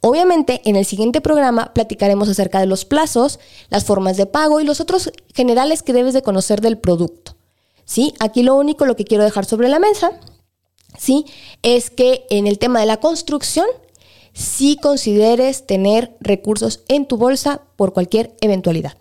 Obviamente, 0.00 0.62
en 0.64 0.76
el 0.76 0.84
siguiente 0.84 1.20
programa 1.20 1.72
platicaremos 1.74 2.28
acerca 2.28 2.60
de 2.60 2.66
los 2.66 2.84
plazos, 2.84 3.40
las 3.70 3.84
formas 3.84 4.16
de 4.16 4.26
pago 4.26 4.60
y 4.60 4.64
los 4.64 4.80
otros 4.80 5.10
generales 5.34 5.82
que 5.82 5.92
debes 5.92 6.14
de 6.14 6.22
conocer 6.22 6.60
del 6.60 6.78
producto. 6.78 7.36
¿Sí? 7.84 8.14
Aquí 8.18 8.42
lo 8.42 8.56
único 8.56 8.84
lo 8.84 8.96
que 8.96 9.04
quiero 9.04 9.24
dejar 9.24 9.44
sobre 9.44 9.68
la 9.68 9.78
mesa, 9.78 10.10
¿sí? 10.98 11.24
Es 11.62 11.90
que 11.90 12.26
en 12.30 12.46
el 12.46 12.58
tema 12.58 12.80
de 12.80 12.86
la 12.86 12.98
construcción, 12.98 13.66
sí 14.32 14.76
consideres 14.80 15.66
tener 15.66 16.16
recursos 16.20 16.80
en 16.88 17.06
tu 17.06 17.16
bolsa 17.16 17.62
por 17.76 17.92
cualquier 17.92 18.36
eventualidad. 18.40 18.96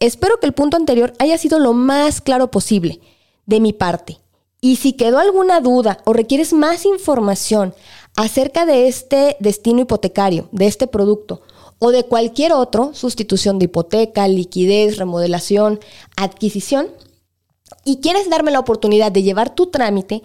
Espero 0.00 0.40
que 0.40 0.46
el 0.46 0.52
punto 0.52 0.76
anterior 0.76 1.12
haya 1.18 1.38
sido 1.38 1.58
lo 1.58 1.72
más 1.72 2.20
claro 2.20 2.50
posible 2.50 3.00
de 3.46 3.60
mi 3.60 3.72
parte. 3.72 4.18
Y 4.60 4.76
si 4.76 4.94
quedó 4.94 5.18
alguna 5.18 5.60
duda 5.60 5.98
o 6.04 6.12
requieres 6.12 6.52
más 6.52 6.84
información 6.84 7.74
acerca 8.18 8.66
de 8.66 8.88
este 8.88 9.36
destino 9.38 9.82
hipotecario, 9.82 10.48
de 10.50 10.66
este 10.66 10.88
producto 10.88 11.40
o 11.78 11.92
de 11.92 12.02
cualquier 12.02 12.52
otro, 12.52 12.92
sustitución 12.92 13.60
de 13.60 13.66
hipoteca, 13.66 14.26
liquidez, 14.26 14.96
remodelación, 14.96 15.78
adquisición, 16.16 16.88
y 17.84 18.00
quieres 18.00 18.28
darme 18.28 18.50
la 18.50 18.58
oportunidad 18.58 19.12
de 19.12 19.22
llevar 19.22 19.54
tu 19.54 19.66
trámite, 19.66 20.24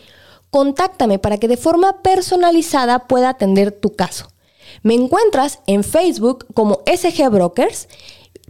contáctame 0.49 1.19
para 1.19 1.37
que 1.37 1.47
de 1.47 1.55
forma 1.55 2.01
personalizada 2.01 3.07
pueda 3.07 3.29
atender 3.29 3.71
tu 3.71 3.91
caso. 3.91 4.27
Me 4.81 4.95
encuentras 4.95 5.59
en 5.67 5.83
Facebook 5.83 6.47
como 6.55 6.81
SG 6.87 7.29
Brokers, 7.29 7.89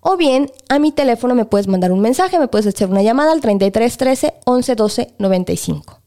o 0.00 0.16
bien 0.16 0.50
a 0.70 0.78
mi 0.78 0.90
teléfono 0.90 1.34
me 1.34 1.44
puedes 1.44 1.68
mandar 1.68 1.92
un 1.92 2.00
mensaje, 2.00 2.38
me 2.38 2.48
puedes 2.48 2.66
hacer 2.66 2.88
una 2.88 3.02
llamada 3.02 3.32
al 3.32 3.42
33 3.42 3.94
13 3.96 4.34
11 4.46 4.74
12 4.74 5.14
95. 5.18 6.00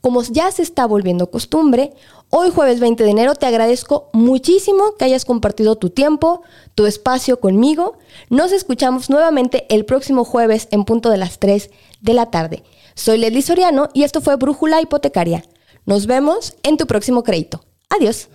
Como 0.00 0.24
ya 0.24 0.50
se 0.50 0.62
está 0.62 0.86
volviendo 0.86 1.30
costumbre, 1.30 1.94
hoy 2.30 2.50
jueves 2.50 2.80
20 2.80 3.04
de 3.04 3.10
enero 3.10 3.36
te 3.36 3.46
agradezco 3.46 4.10
muchísimo 4.12 4.96
que 4.98 5.04
hayas 5.04 5.24
compartido 5.24 5.76
tu 5.76 5.90
tiempo, 5.90 6.42
tu 6.74 6.84
espacio 6.84 7.38
conmigo. 7.38 7.96
Nos 8.28 8.50
escuchamos 8.50 9.08
nuevamente 9.08 9.72
el 9.72 9.84
próximo 9.84 10.24
jueves 10.24 10.66
en 10.72 10.84
punto 10.84 11.10
de 11.10 11.18
las 11.18 11.38
3 11.38 11.70
de 12.00 12.12
la 12.12 12.32
tarde. 12.32 12.64
Soy 12.96 13.18
Leslie 13.18 13.42
Soriano 13.42 13.88
y 13.94 14.02
esto 14.02 14.20
fue 14.20 14.34
Brújula 14.34 14.80
Hipotecaria 14.80 15.44
nos 15.86 16.06
vemos 16.06 16.54
en 16.62 16.76
tu 16.76 16.86
próximo 16.86 17.22
crédito. 17.22 17.64
Adiós. 17.88 18.28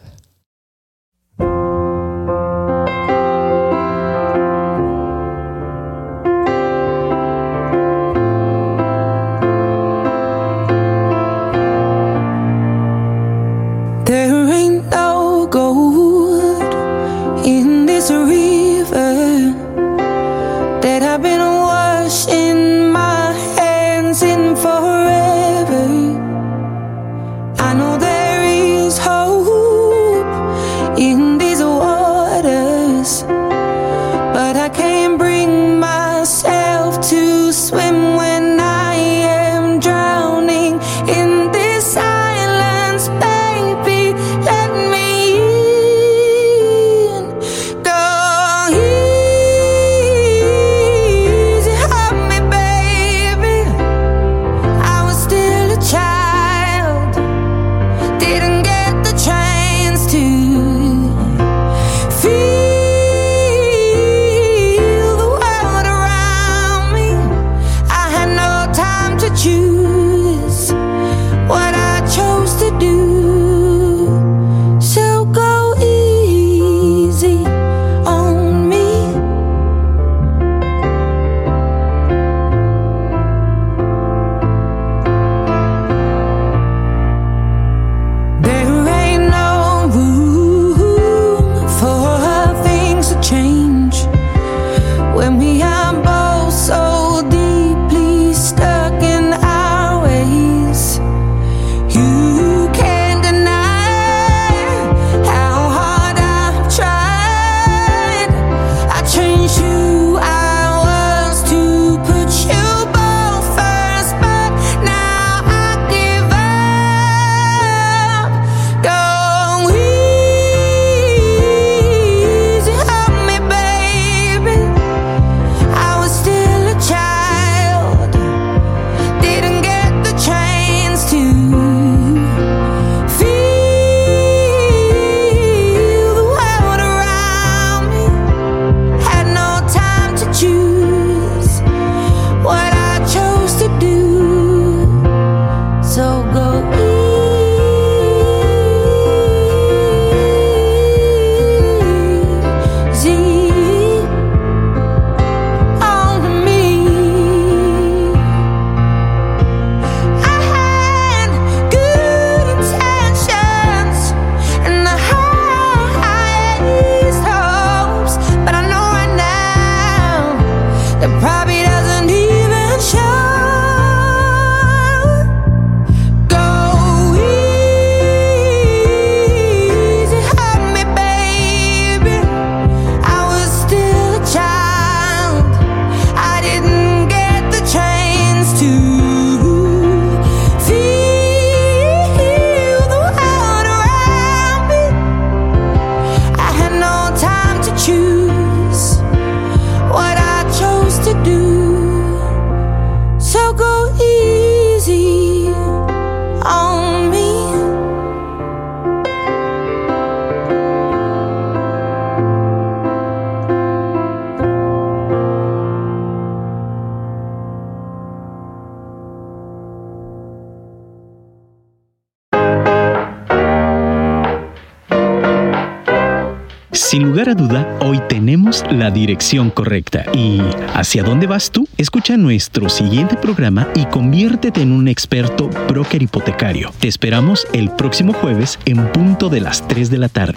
Dirección 228.91 229.49
correcta. 229.49 230.05
¿Y 230.13 230.39
hacia 230.73 231.03
dónde 231.03 231.27
vas 231.27 231.51
tú? 231.51 231.67
Escucha 231.77 232.17
nuestro 232.17 232.69
siguiente 232.69 233.15
programa 233.17 233.67
y 233.75 233.85
conviértete 233.85 234.61
en 234.61 234.71
un 234.71 234.87
experto 234.87 235.49
broker 235.67 236.01
hipotecario. 236.01 236.71
Te 236.79 236.87
esperamos 236.87 237.47
el 237.53 237.71
próximo 237.71 238.13
jueves 238.13 238.59
en 238.65 238.91
punto 238.91 239.29
de 239.29 239.41
las 239.41 239.67
3 239.67 239.89
de 239.89 239.97
la 239.97 240.09
tarde. 240.09 240.35